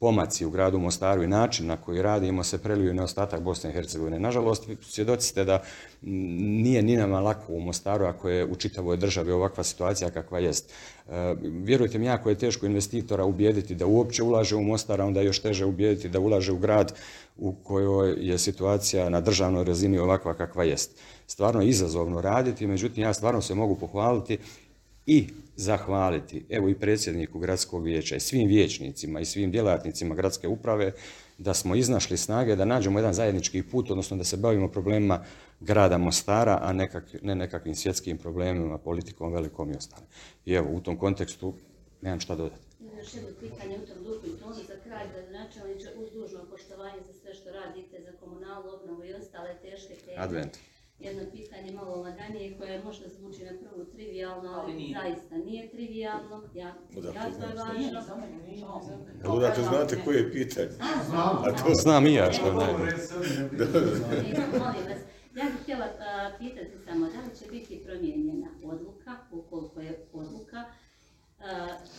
pomaci 0.00 0.46
u 0.46 0.50
gradu 0.50 0.78
Mostaru 0.78 1.22
i 1.22 1.26
način 1.26 1.66
na 1.66 1.76
koji 1.76 2.02
radimo 2.02 2.44
se 2.44 2.58
preliju 2.58 2.94
na 2.94 3.04
ostatak 3.04 3.40
Bosne 3.40 3.70
i 3.70 3.72
Hercegovine. 3.72 4.18
Nažalost, 4.18 4.68
svjedoci 4.82 5.28
ste 5.28 5.44
da 5.44 5.62
nije 6.02 6.82
ni 6.82 6.96
nama 6.96 7.20
lako 7.20 7.52
u 7.52 7.60
Mostaru 7.60 8.04
ako 8.04 8.28
je 8.28 8.44
u 8.44 8.56
čitavoj 8.56 8.96
državi 8.96 9.32
ovakva 9.32 9.64
situacija 9.64 10.10
kakva 10.10 10.38
jest. 10.38 10.72
E, 11.08 11.34
vjerujte 11.42 11.98
mi, 11.98 12.06
jako 12.06 12.30
je 12.30 12.38
teško 12.38 12.66
investitora 12.66 13.24
ubijediti 13.24 13.74
da 13.74 13.86
uopće 13.86 14.22
ulaže 14.22 14.56
u 14.56 14.62
Mostar, 14.62 15.00
a 15.00 15.04
onda 15.04 15.20
još 15.20 15.42
teže 15.42 15.64
ubijediti 15.64 16.08
da 16.08 16.20
ulaže 16.20 16.52
u 16.52 16.58
grad 16.58 16.94
u 17.36 17.52
kojoj 17.52 18.16
je 18.20 18.38
situacija 18.38 19.08
na 19.08 19.20
državnoj 19.20 19.64
razini 19.64 19.98
ovakva 19.98 20.34
kakva 20.34 20.64
jest. 20.64 20.90
Stvarno 21.26 21.60
je 21.60 21.68
izazovno 21.68 22.20
raditi, 22.20 22.66
međutim 22.66 23.02
ja 23.02 23.14
stvarno 23.14 23.42
se 23.42 23.54
mogu 23.54 23.74
pohvaliti 23.74 24.38
i 25.08 25.26
zahvaliti 25.56 26.44
evo 26.48 26.68
i 26.68 26.74
predsjedniku 26.74 27.38
gradskog 27.38 27.84
vijeća 27.84 28.16
i 28.16 28.20
svim 28.20 28.48
vijećnicima 28.48 29.20
i 29.20 29.24
svim 29.24 29.50
djelatnicima 29.50 30.14
gradske 30.14 30.48
uprave 30.48 30.92
da 31.38 31.54
smo 31.54 31.74
iznašli 31.74 32.16
snage 32.16 32.56
da 32.56 32.64
nađemo 32.64 32.98
jedan 32.98 33.14
zajednički 33.14 33.62
put, 33.62 33.90
odnosno 33.90 34.16
da 34.16 34.24
se 34.24 34.36
bavimo 34.36 34.68
problemima 34.68 35.24
grada 35.60 35.98
Mostara, 35.98 36.58
a 36.62 36.72
nekak, 36.72 37.04
ne 37.22 37.34
nekakvim 37.34 37.74
svjetskim 37.74 38.18
problemima, 38.18 38.78
politikom 38.78 39.32
velikom 39.32 39.72
i 39.72 39.76
ostalim. 39.76 40.06
I 40.46 40.52
evo, 40.52 40.68
u 40.72 40.80
tom 40.80 40.96
kontekstu 40.96 41.54
nemam 42.02 42.20
šta 42.20 42.34
dodati. 42.34 42.62
Još 42.98 43.14
jedno 43.14 43.30
pitanje 43.40 43.78
u 43.82 43.86
tom 43.86 44.04
duhu 44.04 44.26
i 44.26 44.40
tonu 44.40 44.54
za 44.54 44.76
kraj, 44.84 45.06
da 45.08 45.38
načelniče 45.38 45.88
uz 45.98 46.08
dužno 46.12 46.44
poštovanje 46.50 47.00
za 47.06 47.12
sve 47.22 47.34
što 47.34 47.50
radite 47.52 48.02
za 48.02 48.12
komunalnu 48.20 48.68
obnovu 48.70 49.04
i 49.04 49.14
ostale 49.14 49.54
teške 49.62 49.94
teme. 49.94 50.16
Advent. 50.16 50.58
Jedno 51.00 51.22
pitanje 51.32 51.72
malo 51.72 51.96
laganije 51.96 52.58
koje 52.58 52.84
možda 52.84 53.08
zvuči 53.08 53.44
na 53.44 53.50
prvu 53.50 53.84
trivialno, 53.84 54.50
ali, 54.50 54.60
Ali 54.62 54.74
nije. 54.74 54.98
zaista 55.02 55.36
nije 55.36 55.70
trivialno. 55.70 56.42
Ja, 56.54 56.74
Odakle 56.96 57.20
jako 57.20 57.42
je 57.42 57.54
važno. 57.54 58.02
Ali 59.24 59.36
odakle 59.38 59.64
znate 59.64 60.00
koje 60.04 60.16
je 60.16 60.32
pitanje? 60.32 60.68
A 61.46 61.52
to 61.52 61.74
Znam 61.82 62.06
i 62.06 62.14
ja 62.14 62.32
što 62.32 62.46
je 62.46 62.54
najbolje. 62.54 62.90
E, 62.90 62.96
molim 64.58 64.84
vas, 64.88 65.00
ja 65.36 65.44
bih 65.44 65.62
htjela 65.62 65.86
pitati 66.38 66.72
samo 66.86 67.06
da 67.06 67.18
li 67.20 67.36
će 67.38 67.50
biti 67.50 67.82
promijenjena 67.86 68.46
odluka, 68.64 69.16
ukoliko 69.32 69.80
je 69.80 70.06
odluka, 70.12 70.64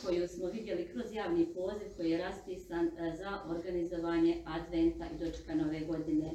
koju 0.05 0.27
smo 0.27 0.47
vidjeli 0.47 0.89
kroz 0.93 1.05
javni 1.13 1.45
poziv 1.45 1.87
koji 1.97 2.09
je 2.11 2.17
raspisan 2.17 2.91
za 3.17 3.39
organizovanje 3.47 4.37
adventa 4.45 5.05
i 5.15 5.17
dočeka 5.25 5.55
nove 5.55 5.79
godine. 5.79 6.31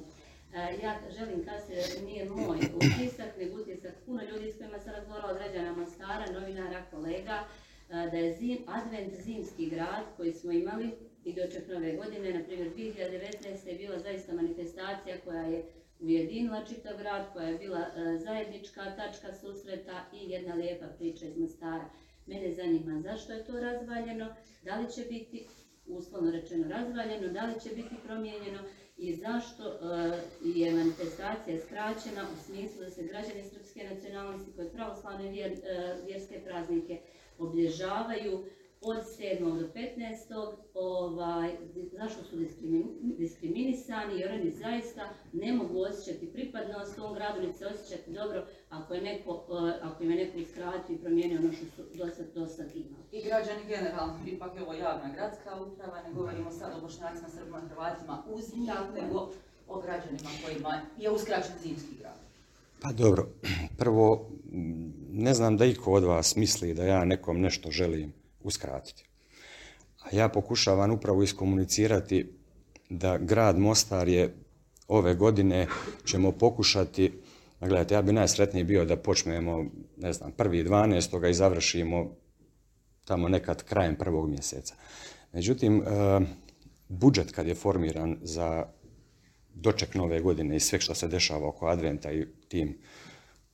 A, 0.55 0.71
Ja 0.83 1.01
želim 1.19 1.45
kasnije, 1.45 1.83
nije 2.07 2.25
moj 2.31 2.59
utisak, 2.77 3.37
nego 3.39 3.63
utisak 3.63 3.95
puno 4.07 4.23
ljudi 4.23 4.53
s 4.53 4.59
kojima 4.59 4.79
sam 4.79 4.93
razgovarala 4.93 5.33
od 5.33 5.77
Mostara, 5.79 6.33
novinara, 6.33 6.83
kolega, 6.91 7.45
a, 7.91 8.07
da 8.07 8.17
je 8.17 8.37
zim, 8.37 8.59
advent 8.67 9.15
zimski 9.15 9.71
grad 9.71 10.05
koji 10.17 10.33
smo 10.33 10.53
imali 10.53 10.91
i 11.25 11.33
doček 11.33 11.69
nove 11.69 11.97
godine, 11.97 12.33
na 12.33 12.45
primjer 12.45 12.71
2019. 12.77 13.69
je 13.69 13.75
bila 13.75 13.99
zaista 13.99 14.33
manifestacija 14.33 15.17
koja 15.25 15.43
je 15.43 15.65
ujedinila 16.01 16.65
čitav 16.65 16.97
grad, 16.99 17.33
koja 17.33 17.49
je 17.49 17.59
bila 17.59 17.79
e, 17.81 18.19
zajednička 18.19 18.97
tačka 18.97 19.35
susreta 19.35 20.05
i 20.13 20.31
jedna 20.31 20.55
lijepa 20.55 20.87
priča 20.99 21.27
iz 21.27 21.37
Mostara. 21.37 21.85
Mene 22.27 22.55
zanima 22.55 23.01
zašto 23.01 23.33
je 23.33 23.45
to 23.45 23.61
razvaljeno, 23.61 24.35
da 24.63 24.77
li 24.77 24.93
će 24.93 25.03
biti, 25.03 25.47
uslovno 25.87 26.31
rečeno 26.31 26.69
razvaljeno, 26.69 27.29
da 27.33 27.45
li 27.45 27.61
će 27.61 27.69
biti 27.75 27.95
promijenjeno 28.07 28.59
i 28.97 29.17
zašto 29.17 29.63
e, 29.65 29.77
je 30.45 30.73
manifestacija 30.73 31.59
skraćena 31.67 32.27
u 32.35 32.45
smislu 32.47 32.81
da 32.81 32.91
se 32.91 33.03
građani 33.03 33.45
srpske 33.45 33.89
nacionalnosti 33.95 34.53
koje 34.57 34.71
pravoslavne 34.73 35.27
e, 35.41 35.57
vjerske 36.07 36.41
praznike 36.45 37.01
obilježavaju 37.39 38.45
od 38.85 38.97
7. 39.19 39.61
do 39.61 39.69
15. 39.75 40.57
Ovaj, 40.75 41.51
zašto 41.93 42.25
su 42.25 42.37
diskrimi- 42.37 42.85
diskriminisani 43.19 44.21
jer 44.21 44.33
oni 44.33 44.51
zaista 44.51 45.03
ne 45.33 45.53
mogu 45.53 45.81
osjećati 45.81 46.33
pripadnost 46.33 46.97
tom 46.97 47.15
gradu, 47.15 47.41
niti 47.41 47.59
se 47.59 47.67
osjećati 47.67 48.13
dobro 48.13 48.47
ako 48.71 48.95
je 48.95 49.01
neko, 49.01 49.45
eh, 49.51 49.79
ako 49.83 50.03
im 50.03 50.11
je 50.11 50.17
neko 50.17 50.39
uskratio 50.39 50.95
i 50.95 50.99
promijenio 50.99 51.39
ono 51.39 51.53
što 51.53 51.65
su 51.65 51.99
do 51.99 52.07
sad, 52.07 52.27
do 52.35 52.47
sad 52.47 52.67
imali. 52.75 53.05
I 53.13 53.23
građani 53.23 53.65
generalno, 53.69 54.19
ipak 54.27 54.57
je 54.57 54.63
ovo 54.63 54.73
javna 54.73 55.11
gradska 55.15 55.61
uprava, 55.63 56.03
ne 56.03 56.15
govorimo 56.15 56.51
sad 56.51 56.73
o 56.79 56.81
bošnjacima, 56.81 57.29
srbima, 57.29 57.61
hrvatima 57.69 58.23
uz 58.29 58.45
njih, 58.57 58.71
nego 59.03 59.31
o 59.69 59.81
građanima 59.81 60.31
kojima 60.45 60.81
je 60.99 61.11
uskraćen 61.11 61.55
zimski 61.63 61.95
grad. 62.01 62.19
Pa 62.81 62.93
dobro, 62.93 63.27
prvo, 63.79 64.27
ne 65.13 65.35
znam 65.35 65.57
da 65.57 65.65
iko 65.65 65.93
od 65.93 66.05
vas 66.05 66.37
misli 66.37 66.75
da 66.75 66.85
ja 66.85 67.05
nekom 67.05 67.41
nešto 67.41 67.71
želim 67.71 68.24
uskratiti. 68.45 69.05
A 70.03 70.17
ja 70.17 70.29
pokušavam 70.29 70.93
upravo 70.93 71.23
iskomunicirati 71.23 72.33
da 72.91 73.19
grad 73.19 73.59
Mostar 73.59 74.09
je 74.09 74.35
ove 74.89 75.15
godine 75.15 75.67
ćemo 76.05 76.33
pokušati, 76.33 77.13
gledajte, 77.61 77.95
ja 77.95 78.03
bi 78.03 78.13
najsretniji 78.13 78.65
bio 78.65 78.85
da 78.85 78.97
počnemo, 78.97 79.65
ne 79.97 80.13
znam, 80.13 80.33
prvi 80.33 80.65
12. 80.65 81.31
i 81.31 81.35
završimo 81.35 82.11
tamo 83.05 83.29
nekad 83.29 83.63
krajem 83.63 83.97
prvog 83.97 84.31
mjeseca. 84.31 84.75
Međutim, 85.33 85.83
e, 85.83 85.85
budžet 86.89 87.33
kad 87.33 87.47
je 87.47 87.55
formiran 87.55 88.17
za 88.23 88.67
doček 89.55 89.95
nove 89.95 90.21
godine 90.21 90.57
i 90.57 90.61
sve 90.61 90.81
što 90.81 90.95
se 90.95 91.09
dešava 91.09 91.49
oko 91.49 91.67
adventa 91.67 92.13
i 92.13 92.27
tim 92.49 92.79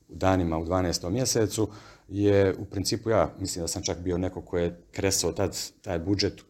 danima 0.07 0.57
u 0.57 0.65
12. 0.65 1.09
mjesecu 1.09 1.69
je 2.11 2.55
u 2.57 2.65
principu 2.65 3.09
ja 3.09 3.35
mislim 3.39 3.63
da 3.63 3.67
sam 3.67 3.83
čak 3.83 3.99
bio 3.99 4.17
neko 4.17 4.41
ko 4.41 4.57
je 4.57 4.81
kresao 4.91 5.31
tad 5.31 5.57
taj 5.81 5.99
budžet 5.99 6.41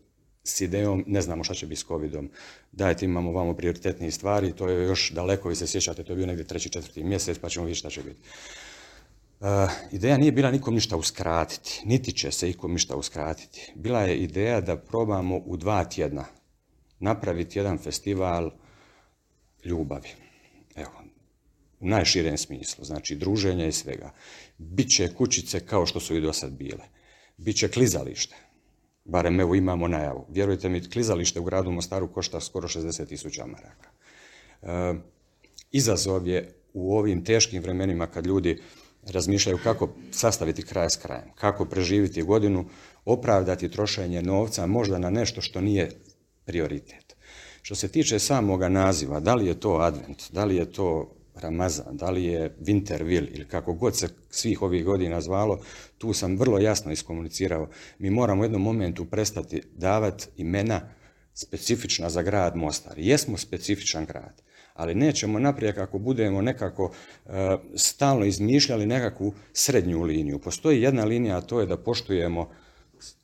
s 0.43 0.62
idejom 0.62 1.04
ne 1.08 1.21
znamo 1.21 1.43
šta 1.43 1.54
će 1.54 1.67
biti 1.67 1.82
s 1.82 1.86
covidom. 1.86 2.30
Dajte 2.71 3.06
imamo 3.06 3.32
vamo 3.32 3.54
prioritetnije 3.54 4.12
stvari, 4.12 4.56
to 4.56 4.69
je 4.69 4.84
još 4.84 5.12
daleko, 5.12 5.50
vi 5.50 5.56
se 5.56 5.67
sjećate, 5.67 6.04
to 6.04 6.12
je 6.12 6.17
bio 6.17 6.26
negdje 6.26 6.47
treći, 6.47 6.69
četvrti 6.69 7.04
mjesec 7.04 7.38
pa 7.39 7.50
ćemo 7.50 7.65
vidjeti 7.65 7.80
šta 7.80 7.89
će 7.89 8.04
biti. 8.04 8.19
Uh, 9.39 9.47
ideja 9.91 10.17
nije 10.17 10.32
bila 10.32 10.52
nikom 10.52 10.74
ništa 10.74 10.97
uskratiti, 10.97 11.82
niti 11.86 12.12
će 12.12 12.32
se 12.32 12.50
ikom 12.50 12.74
ništa 12.74 12.95
uskratiti. 12.95 13.71
Bila 13.76 14.02
je 14.02 14.17
ideja 14.17 14.62
da 14.62 14.78
probamo 14.78 15.38
u 15.38 15.58
dva 15.58 15.84
tjedna 15.86 16.26
napraviti 17.00 17.60
jedan 17.60 17.78
festival 17.78 18.52
ljubavi. 19.65 20.10
Evo, 20.76 21.00
u 21.82 21.88
najširem 21.88 22.38
smislu, 22.38 22.86
znači 22.86 23.15
druženja 23.15 23.67
i 23.67 23.72
svega. 23.72 24.13
Biće 24.58 25.13
kućice 25.13 25.65
kao 25.65 25.86
što 25.86 26.00
su 26.00 26.15
i 26.15 26.22
do 26.22 26.34
sad 26.34 26.52
bile. 26.52 26.84
Biće 27.38 27.67
klizalište. 27.67 28.36
Barem 29.06 29.39
evo 29.39 29.56
imamo 29.56 29.88
najavu. 29.88 30.26
Vjerujte 30.30 30.70
mi, 30.70 30.89
klizalište 30.89 31.39
u 31.39 31.44
gradu 31.44 31.72
Mostaru 31.72 32.13
košta 32.13 32.39
skoro 32.39 32.67
60 32.67 33.08
tisuća 33.08 33.46
maraka. 33.46 33.89
E, 34.62 34.94
izazov 35.72 36.28
je 36.28 36.54
u 36.74 36.98
ovim 36.98 37.26
teškim 37.26 37.62
vremenima 37.62 38.08
kad 38.08 38.26
ljudi 38.26 38.62
razmišljaju 39.04 39.60
kako 39.63 39.89
sastaviti 40.12 40.65
kraj 40.65 40.89
s 40.89 40.98
krajem, 40.98 41.32
kako 41.36 41.65
preživiti 41.65 42.24
godinu, 42.24 42.65
opravdati 43.06 43.72
trošenje 43.72 44.22
novca 44.22 44.65
možda 44.65 44.98
na 44.98 45.10
nešto 45.10 45.41
što 45.41 45.62
nije 45.62 45.91
prioritet. 46.46 47.15
Što 47.62 47.76
se 47.76 47.88
tiče 47.88 48.20
samoga 48.20 48.70
naziva, 48.70 49.20
da 49.20 49.36
li 49.36 49.48
je 49.48 49.60
to 49.60 49.76
advent, 49.76 50.32
da 50.32 50.46
li 50.46 50.56
je 50.56 50.72
to 50.72 51.15
Ramazan, 51.41 51.97
da 51.97 52.10
li 52.10 52.23
je 52.23 52.56
Winterville 52.60 53.27
ili 53.32 53.47
kako 53.47 53.73
god 53.73 53.97
se 53.97 54.10
svih 54.30 54.62
ovih 54.62 54.86
godina 54.86 55.21
zvalo, 55.21 55.60
tu 55.97 56.13
sam 56.13 56.38
vrlo 56.38 56.60
jasno 56.60 56.91
iskomunicirao. 56.91 57.69
Mi 57.99 58.10
moramo 58.10 58.41
u 58.41 58.45
jednom 58.45 58.62
momentu 58.62 59.06
prestati 59.06 59.62
davati 59.75 60.27
imena 60.38 60.82
specifična 61.34 62.10
za 62.10 62.21
grad 62.21 62.56
Mostar. 62.56 62.93
Jesmo 62.97 63.38
specifičan 63.38 64.06
grad, 64.06 64.41
ali 64.73 64.95
nećemo 64.95 65.39
naprijed 65.39 65.77
ako 65.77 65.99
budemo 65.99 66.41
nekako 66.41 66.91
e, 67.25 67.58
stalno 67.75 68.25
izmišljali 68.25 68.86
nekakvu 68.86 69.34
srednju 69.54 70.04
liniju. 70.04 70.39
Postoji 70.39 70.82
jedna 70.82 71.06
linija, 71.06 71.38
a 71.38 71.41
to 71.41 71.60
je 71.60 71.65
da 71.65 71.77
poštujemo 71.77 72.49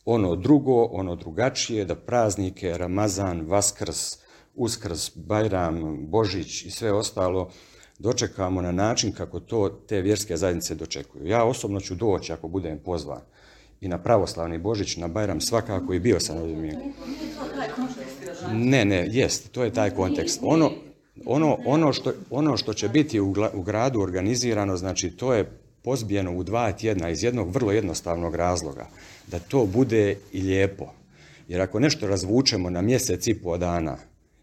ono 0.06 0.36
drugo, 0.36 0.84
ono 0.84 1.16
drugačije, 1.16 1.86
da 1.86 1.96
praznike, 1.96 2.78
Ramazan, 2.78 3.42
Vaskrs, 3.48 4.18
Uskrs, 4.56 5.12
Bajram, 5.16 6.08
Božić 6.08 6.66
i 6.66 6.72
sve 6.72 6.92
ostalo 6.92 7.52
dočekamo 8.00 8.62
na 8.62 8.72
način 8.72 9.12
kako 9.12 9.40
to 9.40 9.70
te 9.70 10.02
vjerske 10.02 10.38
zajednice 10.38 10.76
dočekuju. 10.76 11.28
Ja 11.28 11.44
osobno 11.44 11.80
ću 11.80 11.96
doći 11.96 12.34
ako 12.34 12.48
budem 12.48 12.80
pozvan 12.80 13.22
i 13.82 13.88
na 13.88 13.98
pravoslavni 13.98 14.58
Božić, 14.58 14.98
na 14.98 15.08
Bajram 15.08 15.42
svakako 15.42 15.94
i 15.94 16.00
bio 16.00 16.20
sam 16.20 16.38
ovdje. 16.38 16.78
Ne, 18.52 18.86
ne, 18.86 19.08
jest, 19.12 19.52
to 19.52 19.64
je 19.64 19.74
taj 19.74 19.90
kontekst. 19.90 20.40
Ono, 20.44 20.72
ono, 21.26 21.58
ono, 21.66 21.94
što, 21.94 22.14
ono 22.30 22.58
što 22.58 22.74
će 22.74 22.90
biti 22.90 23.20
u, 23.20 23.34
u 23.54 23.62
gradu 23.62 24.02
organizirano, 24.02 24.78
znači 24.78 25.12
to 25.12 25.34
je 25.34 25.52
pozbijeno 25.84 26.38
u 26.38 26.44
dva 26.44 26.72
tjedna 26.72 27.10
iz 27.10 27.24
jednog 27.24 27.52
vrlo 27.52 27.72
jednostavnog 27.72 28.36
razloga, 28.36 28.88
da 29.28 29.40
to 29.40 29.66
bude 29.66 30.18
i 30.32 30.42
lijepo. 30.42 30.86
Jer 31.48 31.62
ako 31.62 31.80
nešto 31.80 32.08
razvučemo 32.08 32.70
na 32.70 32.82
mjesec 32.82 33.28
i 33.28 33.34
pol 33.34 33.58
dana, 33.58 33.98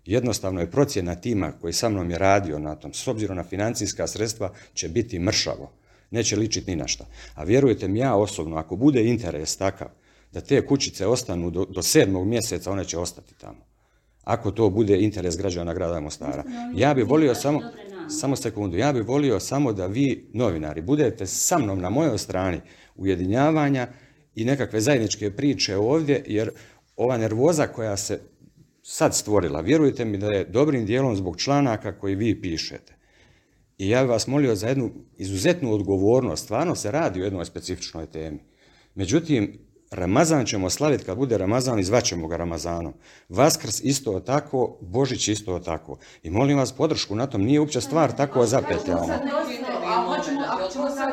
jednostavno 0.05 0.61
je 0.61 0.71
procjena 0.71 1.15
tima 1.15 1.53
koji 1.61 1.73
sa 1.73 1.89
mnom 1.89 2.11
je 2.11 2.19
radio 2.19 2.59
na 2.59 2.75
tom, 2.75 2.93
s 2.93 3.09
obzirom 3.09 3.37
na 3.37 3.45
financijska 3.45 4.07
sredstva, 4.07 4.53
će 4.75 4.89
biti 4.89 5.19
mršavo. 5.19 5.73
Neće 6.11 6.37
ličiti 6.37 6.71
ni 6.71 6.77
na 6.77 6.89
šta. 6.89 7.07
A 7.35 7.45
vjerujte 7.45 7.89
mi, 7.89 7.99
ja 7.99 8.15
osobno, 8.15 8.57
ako 8.57 8.77
bude 8.77 9.05
interes 9.05 9.57
takav, 9.57 9.89
da 10.33 10.41
te 10.41 10.67
kućice 10.67 11.07
ostanu 11.07 11.51
do, 11.51 11.65
do 11.65 11.83
sedmog 11.83 12.27
mjeseca, 12.27 12.71
one 12.71 12.85
će 12.85 12.99
ostati 12.99 13.35
tamo. 13.35 13.67
Ako 14.25 14.51
to 14.51 14.71
bude 14.71 15.01
interes 15.01 15.37
građana 15.37 15.75
grada 15.75 16.01
Mostara. 16.01 16.45
Ja 16.75 16.95
bi 16.95 17.03
volio 17.03 17.35
samo, 17.35 17.61
samo 18.09 18.37
sekundu, 18.37 18.77
ja 18.77 18.93
bi 18.93 19.01
volio 19.01 19.41
samo 19.41 19.73
da 19.73 19.87
vi, 19.87 20.31
novinari, 20.33 20.83
budete 20.83 21.27
sa 21.27 21.59
mnom 21.59 21.81
na 21.81 21.91
mojoj 21.91 22.19
strani 22.19 22.61
ujedinjavanja 22.97 23.89
i 24.35 24.45
nekakve 24.45 24.81
zajedničke 24.81 25.31
priče 25.31 25.77
ovdje, 25.77 26.25
jer 26.27 26.51
ova 26.97 27.19
nervoza 27.19 27.67
koja 27.67 27.97
se 27.97 28.21
sad 28.87 29.15
stvorila, 29.15 29.61
vjerujte 29.61 30.05
mi 30.05 30.19
da 30.19 30.27
je 30.27 30.45
dobrim 30.45 30.87
dijelom 30.87 31.17
zbog 31.17 31.37
članaka 31.37 31.99
koji 31.99 32.15
vi 32.15 32.41
pišete. 32.41 32.95
I 33.79 33.89
ja 33.89 34.03
bih 34.03 34.11
vas 34.11 34.27
molio 34.27 34.55
za 34.55 34.69
jednu 34.69 34.91
izuzetnu 35.17 35.73
odgovornost, 35.75 36.45
stvarno 36.45 36.75
se 36.75 36.91
radi 36.91 37.23
o 37.23 37.25
jednoj 37.25 37.45
specifičnoj 37.45 38.07
temi. 38.07 38.39
Međutim, 38.95 39.59
Ramazan 39.91 40.47
ćemo 40.47 40.71
slaviti 40.71 41.05
kad 41.05 41.17
bude 41.17 41.39
Ramazan 41.39 41.79
i 41.79 41.85
zvaćemo 41.85 42.29
ga 42.29 42.37
Ramazanom. 42.37 42.95
Vaskrs 43.29 43.81
isto 43.85 44.21
tako, 44.21 44.79
Božić 44.81 45.29
isto 45.29 45.59
tako. 45.59 45.99
I 46.23 46.31
molim 46.31 46.59
vas 46.59 46.73
podršku 46.73 47.15
na 47.15 47.27
tom, 47.27 47.43
nije 47.43 47.61
uopće 47.61 47.81
stvar 47.81 48.17
tako 48.17 48.41
a 49.87 50.05
hoćemo, 50.07 50.41
ako 50.49 50.73
ćemo 50.73 50.91
sad, 50.91 51.13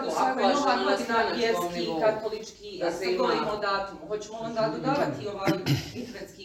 katolički, 2.02 2.82
govorimo 3.18 3.52
o 3.52 3.58
datumu, 3.58 4.08
hoćemo 4.08 4.38
onda 4.38 4.74
dodavati 4.76 5.28
ovaj 5.28 5.52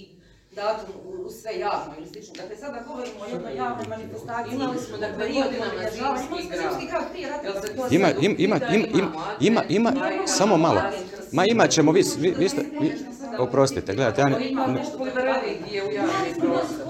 datum 0.56 0.90
u, 1.04 1.10
u 1.26 1.30
sve 1.30 1.58
javno 1.58 1.92
ili 1.98 2.06
slično. 2.06 2.34
Dakle, 2.36 2.56
sada 2.56 2.78
govorimo 2.88 3.16
o 3.20 3.28
jednoj 3.32 3.54
javnoj 3.56 3.86
manifestaciji. 3.88 4.54
Imali 4.54 4.78
smo, 4.78 4.96
dakle, 4.98 5.16
godinama 5.26 5.80
zimski 5.82 5.98
Imali 5.98 6.18
smo 6.18 6.36
grad. 6.50 6.60
zimski 6.62 6.86
grad 6.90 7.04
prije 7.12 7.28
rata. 7.28 7.48
Ima, 7.90 8.08
ima, 8.38 8.56
ima, 8.92 9.08
ima, 9.40 9.62
ima, 9.68 9.92
samo 10.26 10.56
malo. 10.56 10.80
Ma 11.32 11.44
imat 11.44 11.70
ćemo, 11.70 11.92
vi, 11.92 12.02
vi, 12.18 12.34
vi 12.38 12.48
ste, 12.48 12.62
vi, 12.80 12.92
oprostite, 13.38 13.94
gledajte, 13.94 14.20
ja 14.20 14.28
ne, 14.28 14.48
Ima 14.48 14.66
ne- 14.66 14.72
nešto 14.72 14.98
polivareni 14.98 15.56
gdje 15.66 15.82
u 15.82 15.92
javni 15.92 16.40
prostor. 16.40 16.86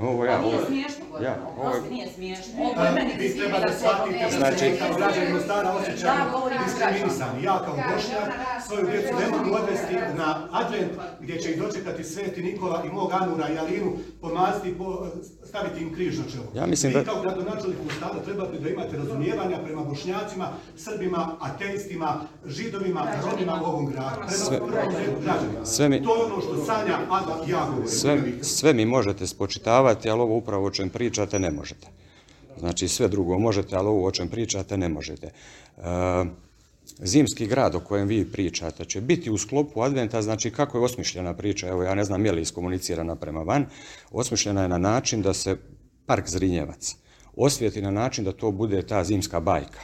Ovo 0.00 0.24
ja, 0.24 0.38
ovo, 0.38 0.50
Nije 0.50 0.64
smiješno, 0.66 1.04
ja, 1.22 1.34
ovo 1.56 1.70
je- 1.70 1.90
nije 1.90 2.06
smiješno. 2.08 2.52
Ovo 2.60 2.84
je 2.84 2.92
meni 2.92 3.12
Vi 3.18 3.36
treba 3.36 3.58
da 3.58 3.72
shvatite 3.72 4.24
da 4.24 4.30
Znači- 4.32 4.58
se 4.60 4.76
kao 4.78 4.96
građani 4.96 5.32
Mostara 5.32 5.72
Da, 6.02 6.30
govorim 6.32 6.58
diskriminisani. 6.64 7.42
Ja 7.42 7.58
kao 7.58 7.74
Bošnjak 7.86 8.28
svoju 8.66 8.86
djecu 8.86 9.14
ne 9.14 9.26
mogu 9.28 9.50
odvesti 9.54 9.94
na 10.16 10.28
advent 10.52 10.92
gdje 11.20 11.38
će 11.38 11.50
ih 11.50 11.58
dočekati 11.58 12.04
Sveti 12.04 12.42
Nikola 12.42 12.82
i 12.84 12.90
mog 12.90 13.12
Anura 13.12 13.48
i 13.48 13.58
Alinu, 13.58 13.90
pomaziti, 14.20 14.74
po, 14.74 15.06
staviti 15.44 15.82
im 15.82 15.94
križ 15.94 16.18
na 16.18 16.24
čelo. 16.24 16.46
Ja 16.54 16.66
mislim 16.66 16.92
Vi 16.92 16.98
da- 16.98 17.04
kao 17.04 17.22
gradonačelnik 17.22 17.78
Mostara 17.84 18.22
trebate 18.24 18.58
da 18.58 18.68
imate 18.68 18.96
razumijevanja 18.96 19.58
prema 19.58 19.82
Bošnjacima, 19.84 20.46
Srbima, 20.76 21.36
ateistima, 21.40 22.10
Židovima, 22.46 23.02
Romima 23.24 23.60
u 23.62 23.66
ovom 23.66 23.86
gradu. 23.86 24.14
Prema 24.16 24.30
Sve- 24.30 24.56
prvom 24.58 24.70
redu 24.72 25.20
građanima. 25.20 25.64
sve 25.66 25.88
mi- 25.88 26.02
To 26.02 26.16
je 26.16 26.22
ono 26.24 26.40
što 26.40 26.64
sanja 26.66 26.98
Ada 27.10 27.44
i 27.46 27.50
ja 27.50 27.64
govorim. 27.66 27.88
sve, 27.88 28.18
sve 28.42 28.74
mi 28.74 28.84
možete 28.86 29.26
spočitavati, 29.86 30.10
ali 30.10 30.20
ovo 30.20 30.36
upravo 30.36 30.66
o 30.66 30.70
čem 30.70 30.90
pričate 30.90 31.38
ne 31.38 31.50
možete. 31.50 31.86
Znači 32.58 32.88
sve 32.88 33.08
drugo 33.08 33.38
možete, 33.38 33.76
ali 33.76 33.88
ovo 33.88 34.06
o 34.06 34.10
čem 34.10 34.28
pričate 34.28 34.76
ne 34.76 34.88
možete. 34.88 35.26
E, 35.26 35.80
zimski 36.98 37.46
grad 37.46 37.74
o 37.74 37.80
kojem 37.80 38.08
vi 38.08 38.24
pričate 38.24 38.84
će 38.84 39.00
biti 39.00 39.30
u 39.30 39.38
sklopu 39.38 39.82
adventa, 39.82 40.22
znači 40.22 40.50
kako 40.50 40.78
je 40.78 40.84
osmišljena 40.84 41.34
priča, 41.34 41.68
evo 41.68 41.82
ja 41.82 41.94
ne 41.94 42.04
znam 42.04 42.26
je 42.26 42.32
li 42.32 42.42
iskomunicirana 42.42 43.16
prema 43.16 43.42
van, 43.42 43.66
osmišljena 44.10 44.62
je 44.62 44.68
na 44.68 44.78
način 44.78 45.22
da 45.22 45.34
se 45.34 45.56
park 46.06 46.28
Zrinjevac 46.28 46.96
osvijeti 47.36 47.82
na 47.82 47.90
način 47.90 48.24
da 48.24 48.32
to 48.32 48.50
bude 48.50 48.82
ta 48.86 49.04
zimska 49.04 49.40
bajka. 49.40 49.80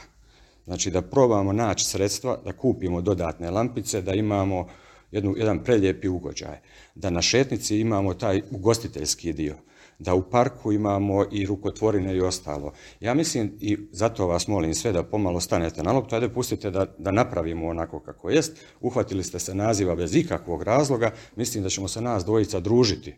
Znači 0.65 0.91
da 0.91 1.01
probamo 1.01 1.53
naći 1.53 1.85
sredstva, 1.85 2.37
da 2.45 2.53
kupimo 2.53 3.01
dodatne 3.01 3.51
lampice, 3.51 4.01
da 4.01 4.13
imamo 4.13 4.67
jednu, 5.11 5.35
jedan 5.37 5.63
prelijepi 5.63 6.07
ugođaj, 6.07 6.57
da 6.95 7.09
na 7.09 7.21
šetnici 7.21 7.77
imamo 7.77 8.13
taj 8.13 8.41
ugostiteljski 8.51 9.33
dio, 9.33 9.55
da 9.99 10.13
u 10.13 10.29
parku 10.29 10.71
imamo 10.71 11.25
i 11.31 11.45
rukotvorine 11.45 12.15
i 12.15 12.21
ostalo. 12.21 12.73
Ja 12.99 13.13
mislim 13.13 13.57
i 13.59 13.77
zato 13.91 14.27
vas 14.27 14.47
molim 14.47 14.73
sve 14.73 14.91
da 14.91 15.03
pomalo 15.03 15.39
stanete 15.39 15.83
na 15.83 15.91
loptu, 15.91 16.15
ajde 16.15 16.29
pustite 16.29 16.71
da, 16.71 16.85
da 16.97 17.11
napravimo 17.11 17.67
onako 17.67 17.99
kako 17.99 18.29
jest. 18.29 18.57
Uhvatili 18.81 19.23
ste 19.23 19.39
se 19.39 19.55
naziva 19.55 19.95
bez 19.95 20.15
ikakvog 20.15 20.63
razloga, 20.63 21.11
mislim 21.35 21.63
da 21.63 21.69
ćemo 21.69 21.87
se 21.87 22.01
nas 22.01 22.25
dvojica 22.25 22.59
družiti 22.59 23.15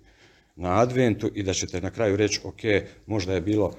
na 0.55 0.81
adventu 0.81 1.31
i 1.33 1.43
da 1.43 1.53
ćete 1.53 1.81
na 1.81 1.91
kraju 1.91 2.15
reći 2.15 2.41
ok, 2.43 2.87
možda 3.05 3.33
je 3.33 3.41
bilo 3.41 3.71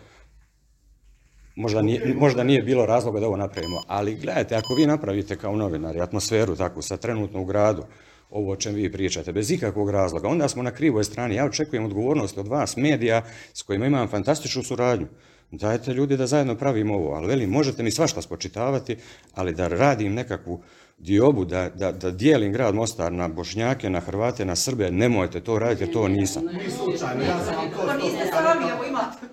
Možda 1.56 1.82
nije, 1.82 2.14
možda 2.14 2.44
nije 2.44 2.62
bilo 2.62 2.86
razloga 2.86 3.20
da 3.20 3.26
ovo 3.26 3.36
napravimo, 3.36 3.82
ali 3.86 4.14
gledajte, 4.14 4.56
ako 4.56 4.74
vi 4.74 4.86
napravite 4.86 5.36
kao 5.36 5.56
novinari 5.56 6.00
atmosferu 6.00 6.56
takvu 6.56 6.82
sa 6.82 6.96
trenutno 6.96 7.40
u 7.40 7.44
gradu, 7.44 7.82
ovo 8.30 8.52
o 8.52 8.56
čem 8.56 8.74
vi 8.74 8.92
pričate, 8.92 9.32
bez 9.32 9.50
ikakvog 9.50 9.90
razloga, 9.90 10.28
onda 10.28 10.48
smo 10.48 10.62
na 10.62 10.70
krivoj 10.70 11.04
strani. 11.04 11.34
Ja 11.34 11.44
očekujem 11.44 11.84
odgovornost 11.84 12.38
od 12.38 12.48
vas, 12.48 12.76
medija, 12.76 13.22
s 13.52 13.62
kojima 13.62 13.86
imam 13.86 14.08
fantastičnu 14.08 14.62
suradnju. 14.62 15.06
Dajte 15.50 15.92
ljudi 15.92 16.16
da 16.16 16.26
zajedno 16.26 16.54
pravimo 16.54 16.94
ovo, 16.94 17.14
ali 17.14 17.26
veli, 17.26 17.46
možete 17.46 17.82
mi 17.82 17.90
svašta 17.90 18.22
spočitavati, 18.22 18.96
ali 19.34 19.54
da 19.54 19.68
radim 19.68 20.14
nekakvu 20.14 20.62
diobu, 20.98 21.44
da, 21.44 21.70
da, 21.74 21.92
da 21.92 22.10
dijelim 22.10 22.52
grad 22.52 22.74
Mostar 22.74 23.12
na 23.12 23.28
Bošnjake, 23.28 23.90
na 23.90 24.00
Hrvate, 24.00 24.44
na 24.44 24.56
Srbe, 24.56 24.90
nemojte 24.90 25.40
to 25.40 25.58
raditi, 25.58 25.82
jer 25.82 25.92
to 25.92 26.08
nisam. 26.08 26.44
Ni 26.44 26.70
slučajno, 26.70 27.22
ja 27.22 27.44
sam 27.44 27.54
vam 27.54 27.70
to 27.70 27.86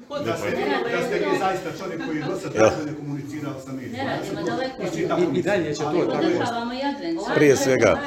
Pa 0.10 0.20
Da 0.20 0.38
ste, 0.38 0.52
da 0.92 1.08
ste 1.08 1.20
vi 1.20 1.38
zaista 1.40 1.70
čovjek 1.80 2.06
koji 2.08 2.18
je 2.18 2.24
do 2.24 2.36
sad 2.40 2.56
najbolje 2.56 2.96
komunicirao 2.98 3.54
sa 3.66 3.72
medijima. 3.72 3.98
Ne 3.98 4.04
radimo 4.04 4.42
daleko. 4.44 4.84
Iščitam 4.84 5.36
I, 5.36 5.42
dalje 5.42 5.76
će 5.76 5.84
to 5.84 6.06
tako. 6.12 7.36
Prije 7.36 7.56
svega, 7.56 8.00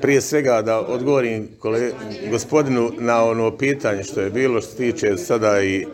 prije 0.00 0.20
svega 0.20 0.62
da 0.62 0.80
odgovorim 0.80 1.48
kole, 1.58 1.90
gospodinu 2.30 2.92
na 2.98 3.24
ono 3.24 3.56
pitanje 3.56 4.04
što 4.04 4.20
je 4.20 4.30
bilo 4.30 4.60
što 4.60 4.70
se 4.70 4.76
tiče 4.76 5.16
sada 5.16 5.62
i 5.62 5.86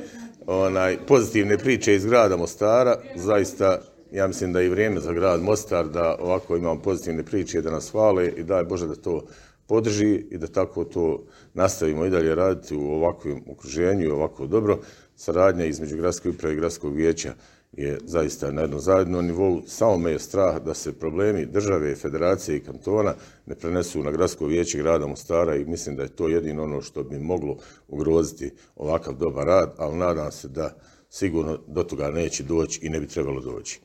onaj 0.46 0.96
pozitivne 1.06 1.58
priče 1.58 1.94
iz 1.94 2.06
grada 2.06 2.36
Mostara, 2.36 2.96
zaista 3.16 3.78
ja 4.14 4.26
mislim 4.26 4.52
da 4.52 4.60
je 4.60 4.66
i 4.66 4.68
vrijeme 4.68 5.00
za 5.00 5.12
grad 5.12 5.42
Mostar 5.42 5.88
da 5.88 6.16
ovako 6.20 6.56
imamo 6.56 6.82
pozitivne 6.82 7.22
priče 7.22 7.62
da 7.62 7.70
nas 7.70 7.90
hvale 7.90 8.28
i 8.28 8.42
daj 8.42 8.64
Bože 8.64 8.86
da 8.86 8.94
to 8.94 9.22
podrži 9.66 10.26
i 10.30 10.38
da 10.38 10.46
tako 10.46 10.84
to 10.84 11.24
nastavimo 11.54 12.06
i 12.06 12.10
dalje 12.10 12.34
raditi 12.34 12.76
u 12.76 12.92
ovakvom 12.92 13.42
okruženju 13.50 14.04
i 14.04 14.10
ovako 14.10 14.46
dobro. 14.46 14.78
Saradnja 15.16 15.64
između 15.64 15.96
gradske 15.96 16.28
uprave 16.28 16.54
i 16.54 16.56
gradskog 16.56 16.94
vijeća 16.94 17.34
je 17.76 17.98
zaista 18.04 18.50
na 18.50 18.60
jednom 18.60 18.80
zajednom 18.80 19.26
nivou. 19.26 19.62
Samo 19.66 19.98
me 19.98 20.10
je 20.10 20.18
strah 20.18 20.62
da 20.64 20.74
se 20.74 20.92
problemi 20.92 21.46
države, 21.46 21.94
federacije 21.94 22.56
i 22.56 22.60
kantona 22.60 23.14
ne 23.46 23.54
prenesu 23.54 24.02
na 24.02 24.10
gradsko 24.10 24.46
vijeće 24.46 24.78
grada 24.78 25.06
Mostara 25.06 25.56
i 25.56 25.64
mislim 25.64 25.96
da 25.96 26.02
je 26.02 26.16
to 26.16 26.28
jedino 26.28 26.62
ono 26.62 26.82
što 26.82 27.02
bi 27.02 27.18
moglo 27.18 27.56
ugroziti 27.88 28.52
ovakav 28.76 29.14
dobar 29.14 29.46
rad, 29.46 29.74
ali 29.78 29.96
nadam 29.96 30.32
se 30.32 30.48
da 30.48 30.74
sigurno 31.10 31.58
do 31.66 31.82
toga 31.82 32.10
neće 32.10 32.42
doći 32.42 32.86
i 32.86 32.88
ne 32.88 33.00
bi 33.00 33.06
trebalo 33.06 33.40
doći. 33.40 33.80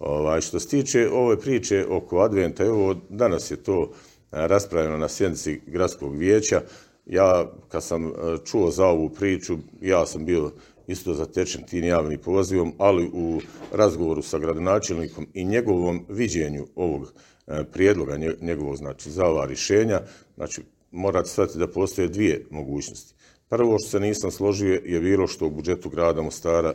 Ovaj, 0.00 0.40
što 0.40 0.60
se 0.60 0.68
tiče 0.68 1.08
ove 1.12 1.40
priče 1.40 1.86
oko 1.90 2.18
adventa, 2.18 2.64
evo 2.64 2.94
danas 3.08 3.50
je 3.50 3.56
to 3.56 3.92
raspravljeno 4.32 4.96
na 4.96 5.08
sjednici 5.08 5.60
gradskog 5.66 6.16
vijeća. 6.16 6.62
Ja, 7.06 7.52
kad 7.68 7.84
sam 7.84 8.06
a, 8.06 8.36
čuo 8.44 8.70
za 8.70 8.86
ovu 8.86 9.10
priču, 9.10 9.58
ja 9.80 10.06
sam 10.06 10.24
bio 10.24 10.50
isto 10.86 11.14
zatečen 11.14 11.62
tim 11.66 11.84
javnim 11.84 12.18
pozivom, 12.18 12.72
ali 12.78 13.10
u 13.12 13.40
razgovoru 13.72 14.22
sa 14.22 14.38
gradonačelnikom 14.38 15.26
i 15.34 15.44
njegovom 15.44 16.06
viđenju 16.08 16.66
ovog 16.74 17.12
a, 17.46 17.64
prijedloga, 17.72 18.16
nje- 18.16 18.36
njegovog, 18.40 18.76
znači, 18.76 19.10
za 19.10 19.26
ova 19.26 19.46
rješenja, 19.46 20.00
znači, 20.36 20.62
morate 20.90 21.28
shvatiti 21.28 21.58
da 21.58 21.66
postoje 21.66 22.08
dvije 22.08 22.46
mogućnosti. 22.50 23.14
Prvo 23.48 23.78
što 23.78 23.90
se 23.90 24.00
nisam 24.00 24.30
složio 24.30 24.80
je 24.84 25.00
bilo 25.00 25.26
što 25.26 25.46
u 25.46 25.50
budžetu 25.50 25.90
grada 25.90 26.22
Mostara 26.22 26.74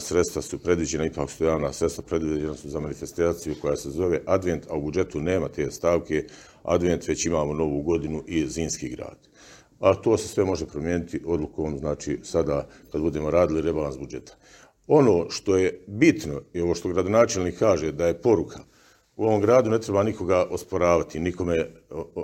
sredstva 0.00 0.42
su 0.42 0.58
predviđena, 0.58 1.06
ipak 1.06 1.30
su 1.30 1.44
javna 1.44 1.72
sredstva 1.72 2.04
predviđena 2.08 2.54
su 2.54 2.68
za 2.68 2.80
manifestaciju 2.80 3.54
koja 3.60 3.76
se 3.76 3.90
zove 3.90 4.20
Advent, 4.26 4.66
a 4.70 4.76
u 4.76 4.82
budžetu 4.82 5.20
nema 5.20 5.48
te 5.48 5.70
stavke. 5.70 6.24
Advent 6.62 7.08
već 7.08 7.26
imamo 7.26 7.54
novu 7.54 7.82
godinu 7.82 8.22
i 8.26 8.46
zimski 8.46 8.88
grad. 8.88 9.18
A 9.80 9.94
to 9.94 10.18
se 10.18 10.28
sve 10.28 10.44
može 10.44 10.66
promijeniti 10.66 11.20
odlukom, 11.26 11.78
znači 11.78 12.18
sada 12.22 12.68
kad 12.92 13.00
budemo 13.00 13.30
radili 13.30 13.62
rebalans 13.62 13.98
budžeta. 13.98 14.36
Ono 14.86 15.30
što 15.30 15.56
je 15.56 15.84
bitno 15.86 16.42
i 16.52 16.60
ovo 16.60 16.74
što 16.74 16.88
gradonačelnik 16.88 17.58
kaže 17.58 17.92
da 17.92 18.06
je 18.06 18.20
poruka 18.22 18.58
u 19.16 19.24
ovom 19.24 19.40
gradu 19.40 19.70
ne 19.70 19.78
treba 19.78 20.02
nikoga 20.02 20.46
osporavati, 20.50 21.20
nikome 21.20 21.66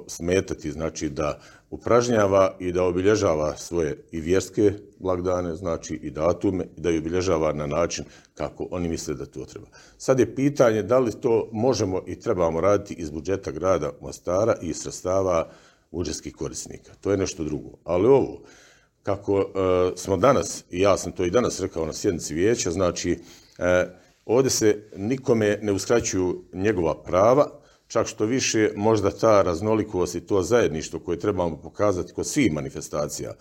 smetati, 0.06 0.72
znači 0.72 1.08
da 1.08 1.40
upražnjava 1.70 2.56
i 2.58 2.72
da 2.72 2.84
obilježava 2.84 3.56
svoje 3.56 4.04
i 4.12 4.20
vjerske 4.20 4.72
blagdane, 4.98 5.54
znači 5.54 5.94
i 5.94 6.10
datume, 6.10 6.64
da 6.76 6.90
ih 6.90 7.00
obilježava 7.00 7.52
na 7.52 7.66
način 7.66 8.04
kako 8.34 8.68
oni 8.70 8.88
misle 8.88 9.14
da 9.14 9.26
to 9.26 9.44
treba. 9.44 9.66
Sad 9.98 10.18
je 10.18 10.34
pitanje 10.34 10.82
da 10.82 10.98
li 10.98 11.20
to 11.20 11.48
možemo 11.52 12.02
i 12.06 12.20
trebamo 12.20 12.60
raditi 12.60 12.94
iz 12.94 13.10
budžeta 13.10 13.50
grada 13.50 13.92
Mostara 14.00 14.54
i 14.62 14.74
sredstava 14.74 15.50
budžetskih 15.90 16.34
korisnika. 16.34 16.92
To 17.00 17.10
je 17.10 17.16
nešto 17.16 17.44
drugo. 17.44 17.70
Ali 17.84 18.06
ovo, 18.06 18.42
kako 19.02 19.40
e, 19.40 19.44
smo 19.96 20.16
danas, 20.16 20.64
i 20.70 20.80
ja 20.80 20.96
sam 20.96 21.12
to 21.12 21.24
i 21.24 21.30
danas 21.30 21.60
rekao 21.60 21.86
na 21.86 21.92
sjednici 21.92 22.34
vijeća, 22.34 22.70
znači 22.70 23.18
e, 23.58 23.99
ovdje 24.34 24.50
se 24.50 24.82
nikome 24.96 25.58
ne 25.62 25.72
uskraćuju 25.72 26.44
njegova 26.52 27.02
prava, 27.02 27.50
čak 27.88 28.06
što 28.06 28.24
više 28.24 28.70
možda 28.76 29.10
ta 29.10 29.42
raznolikost 29.42 30.14
i 30.14 30.20
to 30.20 30.42
zajedništvo 30.42 31.00
koje 31.00 31.18
trebamo 31.18 31.56
pokazati 31.56 32.12
kod 32.12 32.26
svih 32.26 32.52
manifestacija, 32.52 33.34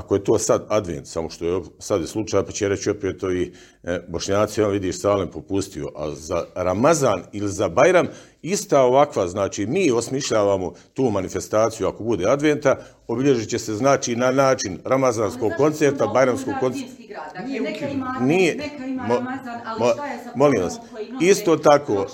ako 0.00 0.14
je 0.14 0.24
to 0.24 0.38
sad 0.38 0.66
advent, 0.68 1.06
samo 1.06 1.30
što 1.30 1.44
je 1.44 1.62
sad 1.78 2.00
je 2.00 2.06
slučaj, 2.06 2.44
pa 2.44 2.52
će 2.52 2.68
reći 2.68 2.90
opet 2.90 3.22
ovi 3.22 3.52
e, 3.82 4.00
bošnjaci, 4.08 4.62
on 4.62 4.70
vidiš 4.72 5.00
Salem 5.00 5.28
popustio, 5.30 5.88
a 5.96 6.10
za 6.10 6.44
Ramazan 6.54 7.22
ili 7.32 7.48
za 7.48 7.68
Bajram 7.68 8.06
ista 8.42 8.82
ovakva, 8.82 9.28
znači 9.28 9.66
mi 9.66 9.90
osmišljavamo 9.90 10.72
tu 10.94 11.10
manifestaciju 11.10 11.88
ako 11.88 12.04
bude 12.04 12.26
adventa, 12.28 12.76
obilježit 13.08 13.48
će 13.50 13.58
se 13.58 13.74
znači 13.74 14.16
na 14.16 14.30
način 14.30 14.78
ramazanskog 14.84 15.52
koncerta, 15.56 16.06
bajramskog 16.06 16.54
koncerta. 16.60 16.92
Dakle, 17.34 17.60
neka 17.60 17.88
ima, 17.88 18.16
Nije. 18.20 18.54
neka 18.56 18.84
ima 18.86 19.02
Ramazan, 19.08 19.60
ali 19.66 19.80
mo- 19.80 19.92
šta 19.92 20.06
je 20.06 20.18
sa 20.24 20.30
molim 20.34 20.62
vas, 20.62 20.78
koji 20.92 21.08
isto 21.20 21.56
tako- 21.56 22.06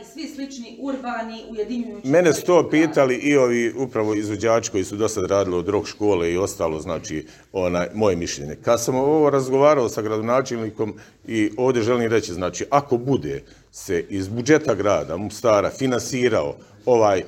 I 0.00 0.04
svi 0.04 0.28
slični 0.28 0.76
urbani 0.80 1.44
ujedinjujući... 1.50 2.08
Mene 2.08 2.32
su 2.32 2.44
to 2.44 2.70
pitali 2.70 3.14
i 3.14 3.36
ovi 3.36 3.72
upravo 3.76 4.14
izvođači 4.14 4.70
koji 4.70 4.84
su 4.84 4.96
do 4.96 5.08
sad 5.08 5.24
radili 5.24 5.56
od 5.56 5.68
rock 5.68 5.88
škole 5.88 6.32
i 6.32 6.36
ostalo, 6.36 6.80
znači, 6.80 7.26
onaj, 7.52 7.88
moje 7.94 8.16
mišljenje. 8.16 8.56
Kad 8.62 8.82
sam 8.82 8.94
ovo 8.94 9.30
razgovarao 9.30 9.88
sa 9.88 10.02
gradonačelnikom 10.02 10.94
i 11.26 11.50
ovdje 11.56 11.82
želim 11.82 12.10
reći, 12.10 12.32
znači, 12.32 12.64
ako 12.70 12.96
bude 12.96 13.42
se 13.72 14.04
iz 14.08 14.28
budžeta 14.28 14.74
grada 14.74 15.16
Mostara 15.16 15.70
finansirao 15.70 16.56
ovaj 16.86 17.18
e, 17.18 17.24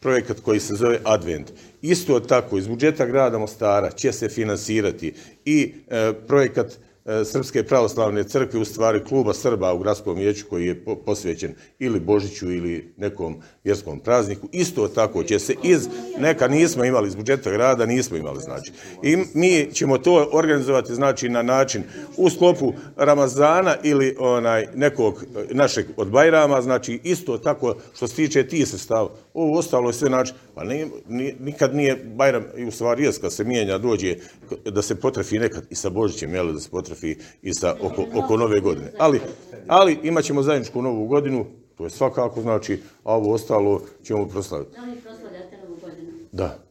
projekat 0.00 0.40
koji 0.40 0.60
se 0.60 0.74
zove 0.74 0.98
Advent, 1.04 1.52
isto 1.82 2.20
tako 2.20 2.58
iz 2.58 2.68
budžeta 2.68 3.06
grada 3.06 3.38
Mostara 3.38 3.90
će 3.90 4.12
se 4.12 4.28
finansirati 4.28 5.14
i 5.44 5.72
e, 5.88 6.12
projekat 6.26 6.78
Srpske 7.24 7.62
pravoslavne 7.62 8.24
crkve, 8.24 8.60
u 8.60 8.64
stvari 8.64 9.04
kluba 9.04 9.34
Srba 9.34 9.72
u 9.72 9.78
gradskom 9.78 10.16
vijeću 10.16 10.46
koji 10.50 10.66
je 10.66 10.84
po- 10.84 10.96
posvećen 10.96 11.54
ili 11.78 12.00
Božiću 12.00 12.52
ili 12.52 12.94
nekom 12.96 13.36
vjerskom 13.64 14.00
prazniku. 14.00 14.48
Isto 14.52 14.88
tako 14.88 15.24
će 15.24 15.38
se 15.38 15.54
iz, 15.62 15.88
neka 16.18 16.48
nismo 16.48 16.84
imali 16.84 17.08
iz 17.08 17.14
budžeta 17.14 17.50
grada, 17.50 17.86
nismo 17.86 18.16
imali 18.16 18.40
znači. 18.40 18.72
I 19.02 19.16
mi 19.34 19.68
ćemo 19.72 19.98
to 19.98 20.28
organizovati 20.32 20.94
znači 20.94 21.28
na 21.28 21.42
način 21.42 21.82
u 22.16 22.30
sklopu 22.30 22.72
Ramazana 22.96 23.76
ili 23.82 24.16
onaj 24.18 24.66
nekog 24.74 25.24
e, 25.24 25.54
našeg 25.54 25.86
od 25.96 26.10
Bajrama, 26.10 26.62
znači 26.62 27.00
isto 27.04 27.38
tako 27.38 27.74
što 27.94 28.08
se 28.08 28.14
tiče 28.16 28.48
tih 28.48 28.68
sredstava. 28.68 29.10
Ovo 29.34 29.58
ostalo 29.58 29.88
je 29.88 29.92
sve 29.92 30.08
znači, 30.08 30.32
pa 30.54 30.64
ni, 30.64 30.90
ni, 31.08 31.34
nikad 31.40 31.74
nije 31.74 31.96
Bajram, 31.96 32.44
i 32.56 32.64
u 32.64 32.70
stvari 32.70 33.04
jest 33.04 33.20
kad 33.20 33.32
se 33.32 33.44
mijenja, 33.44 33.78
dođe 33.78 34.16
da 34.64 34.82
se 34.82 35.00
potrefi 35.00 35.38
nekad 35.38 35.64
i 35.70 35.74
sa 35.74 35.90
Božićem, 35.90 36.34
jel, 36.34 36.52
da 36.52 36.60
se 36.60 36.70
potrefi 36.70 37.16
i 37.42 37.54
sa 37.54 37.76
oko, 37.82 38.04
oko 38.14 38.36
nove 38.36 38.60
godine. 38.60 38.92
Ali, 38.98 39.20
ali 39.66 39.98
imat 40.02 40.24
ćemo 40.24 40.42
zajedničku 40.42 40.82
novu 40.82 41.06
godinu, 41.06 41.46
to 41.78 41.84
je 41.84 41.90
svakako 41.90 42.42
znači, 42.42 42.82
a 43.04 43.14
ovo 43.14 43.34
ostalo 43.34 43.82
ćemo 44.02 44.28
proslaviti. 44.28 44.76
Da 44.76 44.82
li 44.82 45.00
proslavljate 45.00 45.56
novu 45.64 45.76
godinu? 45.82 46.10
Da. 46.32 46.69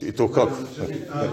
I 0.00 0.12
to 0.12 0.32
kako? 0.32 0.52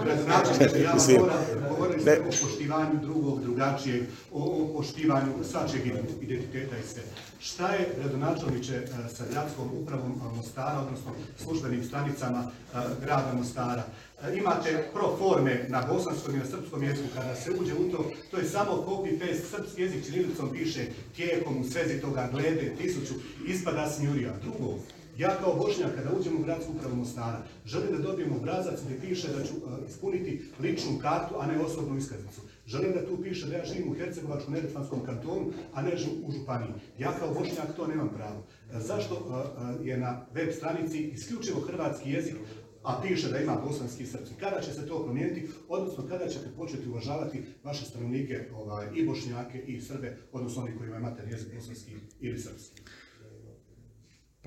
Gradonačelniče, 0.04 0.82
ja 0.82 0.98
ste 0.98 1.20
o 1.20 2.30
poštivanju 2.42 3.00
drugog, 3.02 3.42
drugačijeg, 3.42 4.02
o, 4.32 4.68
poštivanju 4.76 5.32
svačeg 5.50 5.86
identiteta 6.20 6.78
i 6.78 6.88
sve. 6.92 7.02
Šta 7.40 7.68
je 7.68 7.88
gradonačelniče 7.98 8.74
e, 8.74 9.08
sa 9.14 9.24
gradskom 9.30 9.70
upravom 9.82 10.20
a, 10.22 10.34
Mostara, 10.36 10.80
odnosno 10.80 11.12
službenim 11.42 11.84
stanicama 11.84 12.50
a, 12.74 12.84
grada 13.04 13.32
Mostara? 13.34 13.82
E, 14.22 14.36
Imate 14.36 14.88
pro 14.92 15.16
forme 15.18 15.66
na 15.68 15.82
bosanskom 15.88 16.34
i 16.34 16.38
na 16.38 16.44
srpskom 16.44 16.82
jeziku, 16.82 17.08
kada 17.14 17.36
se 17.36 17.50
uđe 17.60 17.74
u 17.74 17.90
to, 17.92 18.10
to 18.30 18.38
je 18.38 18.44
samo 18.44 18.72
copy-paste, 18.72 19.56
srpski 19.56 19.82
jezik 19.82 20.06
čirilicom 20.06 20.50
piše 20.52 20.86
tijekom, 21.16 21.60
u 21.60 21.64
svezi 21.64 22.00
toga, 22.00 22.28
glede, 22.32 22.74
tisuću, 22.82 23.14
ispada 23.46 23.90
smjurija. 23.90 24.32
Drugo, 24.42 24.78
ja 25.18 25.36
kao 25.40 25.56
Bošnjak, 25.56 25.94
kada 25.94 26.16
uđem 26.18 26.36
u 26.36 26.42
gradsku 26.42 26.72
upravu 26.72 26.96
Mostara, 26.96 27.42
želim 27.64 27.96
da 27.96 28.02
dobijem 28.02 28.36
obrazac 28.36 28.80
gdje 28.84 29.00
piše 29.00 29.28
da 29.28 29.44
ću 29.44 29.54
e, 29.54 29.88
ispuniti 29.88 30.42
ličnu 30.60 30.98
kartu, 31.02 31.34
a 31.38 31.46
ne 31.46 31.60
osobnu 31.60 31.98
iskaznicu. 31.98 32.40
Želim 32.66 32.92
da 32.92 33.06
tu 33.06 33.22
piše 33.22 33.46
da 33.46 33.56
ja 33.56 33.64
živim 33.64 33.90
u 33.90 33.94
Hercegovačkom 33.94 34.54
neretvanskom 34.54 35.04
kantonu, 35.06 35.52
a 35.74 35.82
ne 35.82 35.92
u 36.24 36.32
županiji. 36.32 36.70
Ja 36.98 37.12
kao 37.18 37.34
Bošnjak 37.34 37.76
to 37.76 37.86
nemam 37.86 38.08
pravo. 38.16 38.46
E, 38.72 38.80
Zašto 38.80 39.14
e, 39.14 39.88
je 39.88 39.96
na 39.96 40.26
web 40.34 40.52
stranici 40.52 40.98
isključivo 40.98 41.60
hrvatski 41.60 42.10
jezik, 42.10 42.36
a 42.82 43.00
piše 43.02 43.28
da 43.30 43.38
ima 43.38 43.62
bosanski 43.66 44.02
i 44.02 44.06
srpski. 44.06 44.34
Kada 44.40 44.60
će 44.60 44.72
se 44.72 44.86
to 44.86 45.04
promijeniti, 45.04 45.48
odnosno 45.68 46.06
kada 46.08 46.28
ćete 46.28 46.48
početi 46.56 46.88
uvažavati 46.88 47.42
vaše 47.64 47.84
stanovnike, 47.84 48.48
ovaj, 48.54 48.86
i 48.94 49.06
bošnjake 49.06 49.58
i 49.58 49.80
srbe, 49.80 50.16
odnosno 50.32 50.62
oni 50.62 50.76
koji 50.76 50.86
imaju 50.86 51.02
materni 51.02 51.32
jezik 51.32 51.54
bosanski 51.54 51.92
ili 52.20 52.38
srpski? 52.38 52.82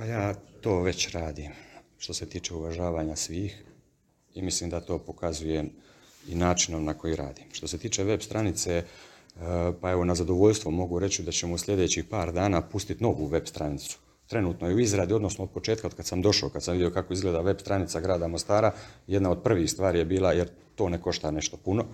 Pa 0.02 0.08
ja 0.08 0.34
to 0.62 0.82
već 0.82 1.12
radim 1.12 1.52
što 1.98 2.14
se 2.14 2.26
tiče 2.26 2.54
uvažavanja 2.54 3.16
svih 3.16 3.64
i 4.34 4.42
mislim 4.42 4.70
da 4.70 4.80
to 4.80 4.98
pokazujem 4.98 5.70
i 6.28 6.36
načinom 6.36 6.86
na 6.86 6.94
koji 6.94 7.16
radim. 7.16 7.44
Što 7.52 7.68
se 7.68 7.78
tiče 7.78 8.04
web 8.04 8.22
stranice, 8.22 8.72
e, 8.78 8.84
pa 9.82 9.92
evo 9.92 10.06
na 10.06 10.16
zadovoljstvo 10.16 10.72
mogu 10.72 11.00
reći 11.00 11.24
da 11.24 11.32
ćemo 11.32 11.54
u 11.54 11.58
sljedećih 11.58 12.06
par 12.06 12.32
dana 12.32 12.62
pustiti 12.62 13.04
novu 13.04 13.28
web 13.28 13.46
stranicu. 13.46 14.00
Trenutno 14.28 14.70
je 14.70 14.76
u 14.76 14.80
izradi, 14.80 15.14
odnosno 15.14 15.44
od 15.44 15.52
početka, 15.52 15.88
od 15.88 15.96
kad 15.96 16.06
sam 16.06 16.22
došao, 16.22 16.50
kad 16.50 16.64
sam 16.64 16.74
vidio 16.74 16.92
kako 16.92 17.14
izgleda 17.14 17.42
web 17.42 17.58
stranica 17.60 18.00
grada 18.00 18.28
Mostara, 18.28 18.72
jedna 19.08 19.32
od 19.32 19.44
prvih 19.44 19.72
stvari 19.72 20.00
je 20.00 20.06
bila, 20.06 20.34
jer 20.34 20.50
to 20.76 20.90
ne 20.90 21.02
košta 21.02 21.32
nešto 21.32 21.58
puno, 21.58 21.86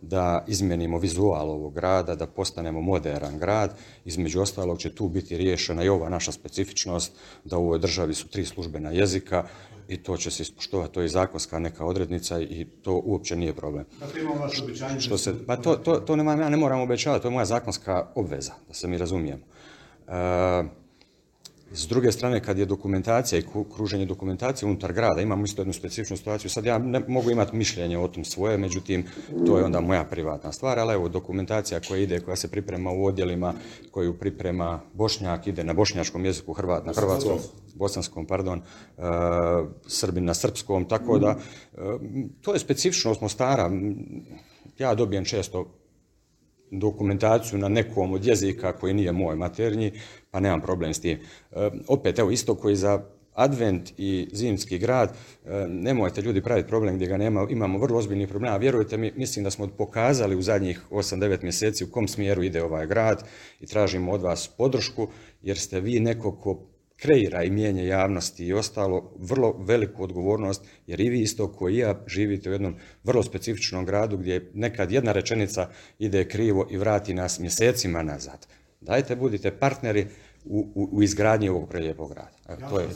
da 0.00 0.44
izmijenimo 0.46 0.98
vizual 0.98 1.50
ovog 1.50 1.74
grada, 1.74 2.14
da 2.14 2.26
postanemo 2.26 2.80
modern 2.80 3.38
grad. 3.38 3.76
Između 4.04 4.40
ostalog 4.40 4.78
će 4.78 4.94
tu 4.94 5.08
biti 5.08 5.36
riješena 5.36 5.84
i 5.84 5.88
ova 5.88 6.08
naša 6.08 6.32
specifičnost, 6.32 7.12
da 7.44 7.58
u 7.58 7.64
ovoj 7.64 7.78
državi 7.78 8.14
su 8.14 8.28
tri 8.28 8.44
službena 8.44 8.90
jezika 8.90 9.44
i 9.88 9.96
to 9.96 10.16
će 10.16 10.30
se 10.30 10.42
ispoštovati, 10.42 10.94
to 10.94 11.00
je 11.00 11.08
zakonska 11.08 11.58
neka 11.58 11.84
odrednica 11.84 12.40
i 12.40 12.66
to 12.82 13.02
uopće 13.04 13.36
nije 13.36 13.54
problem. 13.54 13.84
Dakle, 14.00 14.20
imamo 14.20 14.40
vaše 14.40 14.64
obećanje. 14.64 15.00
Što 15.00 15.18
se, 15.18 15.46
pa 15.46 15.56
to, 15.56 15.76
to, 15.76 15.96
to 15.96 16.16
nema, 16.16 16.32
ja 16.32 16.48
ne 16.48 16.56
moram 16.56 16.80
obećavati, 16.80 17.22
to 17.22 17.28
je 17.28 17.32
moja 17.32 17.44
zakonska 17.44 18.06
obveza, 18.14 18.52
da 18.68 18.74
se 18.74 18.88
mi 18.88 18.98
razumijemo. 18.98 19.42
E, 20.08 20.64
s 21.72 21.88
druge 21.88 22.12
strane, 22.12 22.42
kad 22.42 22.58
je 22.58 22.66
dokumentacija 22.66 23.38
i 23.38 23.42
kru- 23.42 23.64
kruženje 23.74 24.06
dokumentacije 24.06 24.66
unutar 24.66 24.92
grada, 24.92 25.20
imamo 25.20 25.44
isto 25.44 25.60
jednu 25.62 25.72
specifičnu 25.72 26.16
situaciju. 26.16 26.50
Sad 26.50 26.64
ja 26.64 26.78
ne 26.78 27.00
mogu 27.08 27.30
imati 27.30 27.56
mišljenje 27.56 27.98
o 27.98 28.08
tom 28.08 28.24
svoje, 28.24 28.58
međutim, 28.58 29.06
to 29.46 29.58
je 29.58 29.64
onda 29.64 29.80
moja 29.80 30.04
privatna 30.04 30.52
stvar, 30.52 30.78
ali 30.78 30.94
evo, 30.94 31.08
dokumentacija 31.08 31.80
koja 31.88 32.00
ide, 32.00 32.20
koja 32.20 32.36
se 32.36 32.50
priprema 32.50 32.90
u 32.90 33.04
odjelima, 33.04 33.54
koju 33.90 34.18
priprema 34.18 34.80
Bošnjak, 34.94 35.46
ide 35.46 35.64
na 35.64 35.72
bošnjačkom 35.72 36.24
jeziku, 36.24 36.52
Hrvat 36.52 36.86
na 36.86 36.92
hrvatskom, 36.92 37.38
bosanskom, 37.74 38.26
pardon, 38.26 38.62
Srbin 39.86 40.24
na 40.24 40.34
srpskom, 40.34 40.84
tako 40.88 41.18
da, 41.18 41.28
e, 41.28 41.78
to 42.40 42.52
je 42.52 42.58
specifičnost 42.58 43.20
Mostara. 43.20 43.70
Ja 44.78 44.94
dobijem 44.94 45.24
često 45.24 45.77
dokumentaciju 46.70 47.58
na 47.58 47.68
nekom 47.68 48.12
od 48.12 48.26
jezika 48.26 48.72
koji 48.72 48.94
nije 48.94 49.12
moj 49.12 49.36
maternji, 49.36 49.92
pa 50.30 50.40
nemam 50.40 50.60
problem 50.60 50.94
s 50.94 51.00
tim. 51.00 51.18
E, 51.52 51.70
opet, 51.88 52.18
evo, 52.18 52.30
isto 52.30 52.54
koji 52.54 52.76
za 52.76 53.02
advent 53.34 53.92
i 53.98 54.28
zimski 54.32 54.78
grad, 54.78 55.08
e, 55.44 55.66
nemojte 55.68 56.22
ljudi 56.22 56.42
praviti 56.42 56.68
problem 56.68 56.94
gdje 56.94 57.08
ga 57.08 57.16
nema, 57.16 57.46
imamo 57.50 57.78
vrlo 57.78 57.98
ozbiljnih 57.98 58.28
problema. 58.28 58.56
Vjerujte 58.56 58.96
mi, 58.96 59.12
mislim 59.16 59.44
da 59.44 59.50
smo 59.50 59.68
pokazali 59.68 60.36
u 60.36 60.42
zadnjih 60.42 60.80
8-9 60.90 61.42
mjeseci 61.42 61.84
u 61.84 61.90
kom 61.90 62.08
smjeru 62.08 62.42
ide 62.42 62.62
ovaj 62.62 62.86
grad 62.86 63.24
i 63.60 63.66
tražimo 63.66 64.12
od 64.12 64.22
vas 64.22 64.48
podršku, 64.58 65.08
jer 65.42 65.58
ste 65.58 65.80
vi 65.80 66.00
neko 66.00 66.32
ko 66.32 66.60
kreira 67.00 67.44
i 67.44 67.50
mijenja 67.50 67.82
javnosti 67.82 68.46
i 68.46 68.52
ostalo 68.52 69.12
vrlo 69.18 69.56
veliku 69.58 70.02
odgovornost, 70.02 70.62
jer 70.86 71.00
i 71.00 71.08
vi 71.08 71.20
isto 71.20 71.52
koji 71.52 71.74
i 71.74 71.78
ja 71.78 72.00
živite 72.06 72.50
u 72.50 72.52
jednom 72.52 72.74
vrlo 73.04 73.22
specifičnom 73.22 73.84
gradu 73.84 74.16
gdje 74.16 74.50
nekad 74.54 74.92
jedna 74.92 75.12
rečenica 75.12 75.68
ide 75.98 76.28
krivo 76.28 76.66
i 76.70 76.76
vrati 76.76 77.14
nas 77.14 77.38
mjesecima 77.38 78.02
nazad. 78.02 78.46
Dajte, 78.80 79.16
budite 79.16 79.50
partneri 79.50 80.06
u, 80.44 80.72
u, 80.74 80.88
u 80.92 81.02
izgradnji 81.02 81.48
ovog 81.48 81.68
prelijepog 81.68 82.10
grada. 82.10 82.30
Evo, 82.48 82.70
to 82.70 82.80
je... 82.80 82.86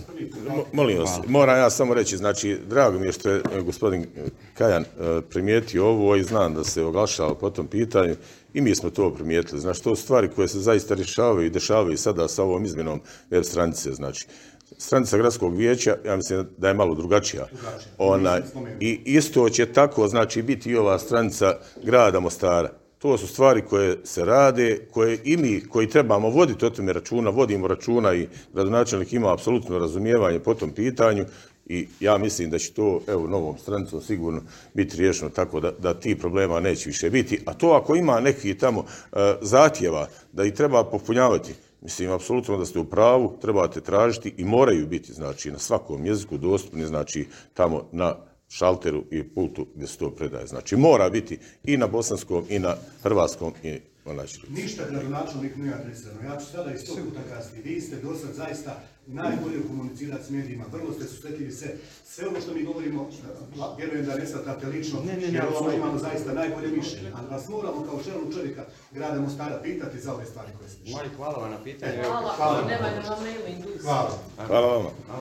Mo- 0.48 0.64
Molim 0.72 0.98
vas, 0.98 1.20
moram 1.26 1.58
ja 1.58 1.70
samo 1.70 1.94
reći, 1.94 2.16
znači, 2.16 2.58
drago 2.68 2.98
mi 2.98 3.06
je 3.06 3.12
što 3.12 3.30
je 3.30 3.42
e, 3.54 3.60
gospodin 3.60 4.02
e, 4.02 4.06
Kajan 4.54 4.82
e, 4.82 4.86
primijetio 5.30 5.86
ovo 5.86 6.16
i 6.16 6.22
znam 6.22 6.54
da 6.54 6.64
se 6.64 6.82
oglašava 6.82 7.34
po 7.34 7.50
tom 7.50 7.66
pitanju 7.66 8.16
i 8.54 8.60
mi 8.60 8.74
smo 8.74 8.90
to 8.90 9.14
primijetili. 9.14 9.60
Znači, 9.60 9.82
to 9.82 9.96
su 9.96 10.02
stvari 10.02 10.28
koje 10.28 10.48
se 10.48 10.60
zaista 10.60 10.94
rješavaju 10.94 11.46
i 11.46 11.50
dešavaju 11.50 11.98
sada 11.98 12.28
sa 12.28 12.42
ovom 12.42 12.64
izmjenom 12.64 13.00
web 13.30 13.44
stranice, 13.44 13.92
znači. 13.92 14.26
Stranica 14.78 15.18
gradskog 15.18 15.56
vijeća, 15.56 15.96
ja 16.06 16.16
mislim 16.16 16.46
da 16.58 16.68
je 16.68 16.74
malo 16.74 16.94
drugačija. 16.94 17.46
Ona, 17.98 18.40
I 18.80 19.00
isto 19.04 19.48
će 19.48 19.66
tako, 19.66 20.08
znači, 20.08 20.42
biti 20.42 20.70
i 20.70 20.76
ova 20.76 20.98
stranica 20.98 21.54
grada 21.82 22.20
Mostara. 22.20 22.70
To 22.98 23.18
su 23.18 23.26
stvari 23.26 23.62
koje 23.62 23.96
se 24.04 24.24
rade, 24.24 24.86
koje 24.90 25.18
i 25.24 25.36
mi 25.36 25.60
koji 25.68 25.88
trebamo 25.88 26.30
voditi 26.30 26.66
o 26.66 26.70
tome 26.70 26.92
računa, 26.92 27.30
vodimo 27.30 27.68
računa 27.68 28.14
i 28.14 28.28
gradonačelnik 28.54 29.12
ima 29.12 29.32
apsolutno 29.32 29.78
razumijevanje 29.78 30.38
po 30.38 30.54
tom 30.54 30.70
pitanju 30.70 31.24
i 31.66 31.88
ja 32.00 32.18
mislim 32.18 32.50
da 32.50 32.58
će 32.58 32.72
to, 32.72 33.00
evo, 33.06 33.26
novom 33.26 33.58
stranicom 33.58 34.00
sigurno 34.00 34.40
biti 34.74 34.96
riješeno 34.96 35.30
tako 35.30 35.60
da, 35.60 35.70
da 35.70 35.94
ti 35.94 36.18
problema 36.18 36.60
neće 36.60 36.88
više 36.88 37.10
biti. 37.10 37.40
A 37.46 37.54
to 37.54 37.70
ako 37.70 37.96
ima 37.96 38.20
neki 38.20 38.58
tamo 38.58 38.84
e, 39.12 39.16
zahtjeva 39.40 40.08
da 40.32 40.44
ih 40.44 40.52
treba 40.52 40.84
popunjavati, 40.84 41.54
mislim, 41.80 42.10
apsolutno 42.10 42.58
da 42.58 42.66
ste 42.66 42.78
u 42.78 42.84
pravu, 42.84 43.38
trebate 43.40 43.80
tražiti 43.80 44.34
i 44.36 44.44
moraju 44.44 44.86
biti, 44.86 45.12
znači, 45.12 45.50
na 45.50 45.58
svakom 45.58 46.06
jeziku 46.06 46.38
dostupni, 46.38 46.86
znači, 46.86 47.26
tamo 47.54 47.88
na 47.92 48.16
šalteru 48.48 49.04
i 49.10 49.22
pultu 49.22 49.66
gdje 49.74 49.86
se 49.86 49.98
to 49.98 50.10
predaje. 50.10 50.46
Znači, 50.46 50.76
mora 50.76 51.10
biti 51.10 51.38
i 51.64 51.76
na 51.76 51.86
bosanskom 51.86 52.44
i 52.48 52.58
na 52.58 52.76
hrvatskom 53.02 53.52
i 53.62 53.80
Ništa 54.48 54.82
gradonačelnik 54.90 55.56
nije 55.56 55.74
adresirano. 55.74 56.22
Ja 56.22 56.40
ću 56.40 56.46
sada 56.46 56.72
iz 56.72 56.84
tog 56.86 56.96
puta 56.96 57.20
kasnije. 57.34 57.62
Vi 57.62 57.80
ste 57.80 57.96
do 57.96 58.14
sad 58.14 58.34
zaista 58.34 58.80
najbolje 59.06 59.62
komunicirati 59.68 60.24
s 60.24 60.30
medijima. 60.30 60.64
Vrlo 60.72 60.92
ste 60.92 61.04
susretljivi 61.04 61.52
se. 61.52 61.76
Sve 62.04 62.28
ovo 62.28 62.40
što 62.40 62.54
mi 62.54 62.64
govorimo, 62.64 63.08
vjerujem 63.78 64.06
da 64.06 64.14
ne 64.14 64.26
shvatate 64.26 64.66
lično, 64.66 65.00
Ne, 65.06 65.12
ne, 65.12 65.26
ne, 65.26 65.32
jer 65.32 65.44
ovo 65.60 65.72
imamo 65.72 65.98
zaista 65.98 66.32
najbolje 66.32 66.68
mišljenje. 66.68 67.12
Ali 67.16 67.28
vas 67.30 67.48
moramo 67.48 67.84
kao 67.84 68.02
čelnog 68.04 68.34
čovjeka 68.34 68.64
grada 68.92 69.20
Mostara 69.20 69.60
pitati 69.62 70.00
za 70.00 70.14
ove 70.14 70.26
stvari 70.26 70.50
koje 70.58 70.70
ste 70.70 70.90
Moj, 70.90 71.08
hvala 71.16 71.38
vam 71.38 71.50
na 71.50 71.62
pitanju. 71.64 72.02
Hvala, 72.02 72.32
Hvala. 72.36 72.58
industriju. 73.48 73.78
Hvala. 73.82 74.18
Hvala 74.46 74.76
vama. 74.76 74.90